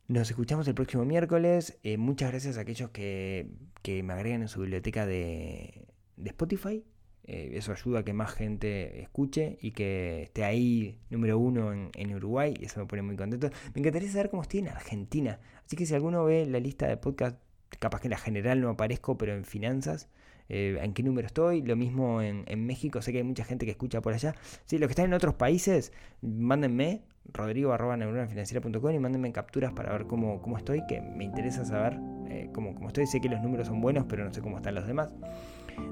Nos 0.10 0.28
escuchamos 0.32 0.68
el 0.68 0.74
próximo 0.74 1.06
miércoles. 1.06 1.78
Eh, 1.84 1.98
muchas 1.98 2.32
gracias 2.32 2.58
a 2.58 2.62
aquellos 2.62 2.90
que, 2.90 3.48
me 3.86 4.12
agregan 4.12 4.42
en 4.42 4.48
su 4.48 4.62
biblioteca 4.62 5.06
de, 5.06 5.86
Spotify. 6.26 6.84
Eh, 7.26 7.52
eso 7.54 7.72
ayuda 7.72 8.00
a 8.00 8.04
que 8.04 8.14
más 8.14 8.34
gente 8.34 9.04
escuche 9.04 9.60
y 9.62 9.70
que 9.70 10.24
esté 10.24 10.46
ahí 10.46 10.98
número 11.12 11.38
uno 11.38 11.72
en, 11.74 12.16
Uruguay. 12.16 12.56
Y 12.60 12.66
eso 12.66 12.80
me 12.80 12.88
pone 12.88 13.04
muy 13.04 13.18
contento. 13.18 13.52
Me 13.76 13.82
encantaría 13.82 14.10
saber 14.10 14.32
cómo 14.32 14.42
estoy 14.42 14.62
en 14.62 14.70
Argentina. 14.70 15.40
Así 15.64 15.76
que 15.76 15.86
si 15.86 15.94
alguno 15.94 16.26
ve 16.26 16.48
la 16.48 16.60
lista 16.60 16.88
de 16.88 16.98
podcast, 16.98 17.38
capaz 17.78 18.02
que 18.02 18.08
en 18.08 18.12
la 18.12 18.18
general 18.18 18.62
no 18.62 18.70
aparezco, 18.70 19.16
pero 19.16 19.36
en 19.36 19.46
finanzas, 19.46 20.10
eh, 20.50 20.78
en 20.82 20.94
qué 20.94 21.04
número 21.04 21.28
estoy. 21.28 21.62
Lo 21.62 21.76
mismo 21.76 22.22
en, 22.22 22.66
México, 22.66 23.02
sé 23.02 23.12
que 23.12 23.20
hay 23.20 23.24
mucha 23.24 23.46
gente 23.46 23.66
que 23.66 23.72
escucha 23.72 24.02
por 24.02 24.14
allá. 24.14 24.36
Sí, 24.66 24.78
los 24.78 24.88
que 24.88 24.92
están 24.92 25.06
en 25.06 25.14
otros 25.14 25.36
países, 25.36 25.94
mándenme 26.22 27.02
rodrigo 27.32 27.74
arroba 27.74 27.96
y 27.96 29.00
mándenme 29.00 29.32
capturas 29.32 29.72
para 29.74 29.92
ver 29.92 30.08
cómo, 30.08 30.42
cómo 30.42 30.58
estoy, 30.58 30.82
que 30.88 31.00
me 31.02 31.26
interesa 31.26 31.64
saber 31.64 32.00
eh, 32.30 32.50
cómo, 32.54 32.76
estoy. 32.88 33.08
Sé 33.08 33.22
que 33.22 33.30
los 33.30 33.42
números 33.42 33.68
son 33.68 33.82
buenos, 33.82 34.06
pero 34.08 34.26
no 34.26 34.34
sé 34.34 34.42
cómo 34.42 34.58
están 34.58 34.76
los 34.76 34.88
demás. 34.88 35.14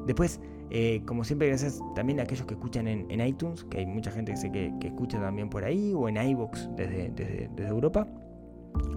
Después, 0.06 0.40
eh, 0.70 1.02
como 1.06 1.24
siempre, 1.24 1.48
gracias 1.48 1.80
también 1.96 2.20
a 2.20 2.24
aquellos 2.24 2.46
que 2.46 2.54
escuchan 2.54 2.88
en, 2.88 3.22
iTunes, 3.22 3.64
que 3.66 3.80
hay 3.80 3.86
mucha 3.86 4.12
gente 4.12 4.32
que 4.32 4.38
sé 4.38 4.52
que, 4.52 4.74
escucha 4.84 5.20
también 5.20 5.50
por 5.50 5.64
ahí, 5.64 5.94
o 5.96 6.10
en 6.10 6.18
iVoox 6.18 6.70
desde, 6.76 7.10
desde, 7.10 7.68
Europa. 7.68 8.08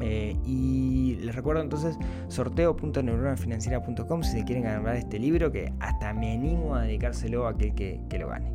Eh, 0.00 0.36
y 0.46 1.18
les 1.22 1.34
recuerdo 1.34 1.62
entonces 1.62 1.98
sorteo.neuronafinanciera.com 2.28 4.22
si 4.22 4.38
se 4.38 4.44
quieren 4.44 4.64
ganar 4.64 4.96
este 4.96 5.18
libro 5.18 5.52
que 5.52 5.72
hasta 5.78 6.14
me 6.14 6.32
animo 6.32 6.74
a 6.74 6.82
dedicárselo 6.82 7.46
a 7.46 7.50
aquel 7.50 7.74
que, 7.74 8.00
que 8.08 8.18
lo 8.18 8.28
gane. 8.28 8.52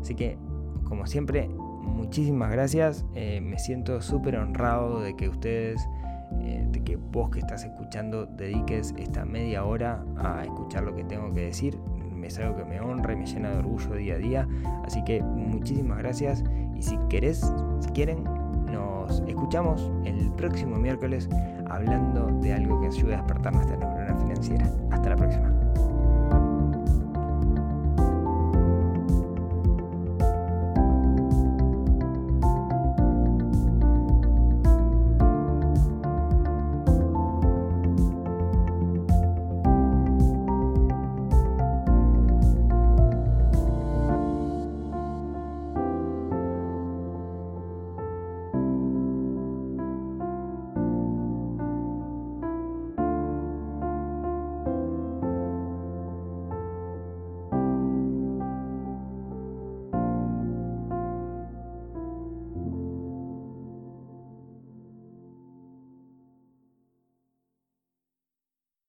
Así 0.00 0.14
que, 0.14 0.36
como 0.84 1.06
siempre, 1.06 1.48
muchísimas 1.48 2.50
gracias. 2.50 3.04
Eh, 3.14 3.40
me 3.40 3.58
siento 3.58 4.00
súper 4.00 4.36
honrado 4.36 5.00
de 5.00 5.16
que 5.16 5.28
ustedes, 5.28 5.86
eh, 6.40 6.66
de 6.70 6.82
que 6.84 6.96
vos 6.96 7.30
que 7.30 7.40
estás 7.40 7.64
escuchando, 7.64 8.26
dediques 8.26 8.94
esta 8.96 9.24
media 9.24 9.64
hora 9.64 10.04
a 10.16 10.44
escuchar 10.44 10.84
lo 10.84 10.94
que 10.94 11.04
tengo 11.04 11.32
que 11.32 11.42
decir. 11.42 11.78
Es 12.22 12.38
algo 12.38 12.58
que 12.58 12.64
me 12.64 12.78
honra 12.78 13.14
y 13.14 13.16
me 13.16 13.24
llena 13.24 13.50
de 13.52 13.58
orgullo 13.58 13.94
día 13.94 14.14
a 14.14 14.18
día. 14.18 14.48
Así 14.84 15.02
que 15.04 15.22
muchísimas 15.22 15.96
gracias. 15.96 16.44
Y 16.76 16.82
si 16.82 16.98
querés, 17.08 17.52
si 17.80 17.88
quieren, 17.92 18.22
nos 18.68 19.22
escuchamos 19.26 19.90
el 20.04 20.30
próximo 20.32 20.76
miércoles 20.76 21.28
hablando 21.68 22.26
de 22.40 22.52
algo 22.52 22.80
que 22.80 22.88
ayude 22.88 23.14
a 23.14 23.18
despertar 23.18 23.54
nuestra 23.54 23.76
neurona 23.76 24.16
financiera. 24.16 24.70
Hasta 24.90 25.10
la 25.10 25.16
próxima. 25.16 25.57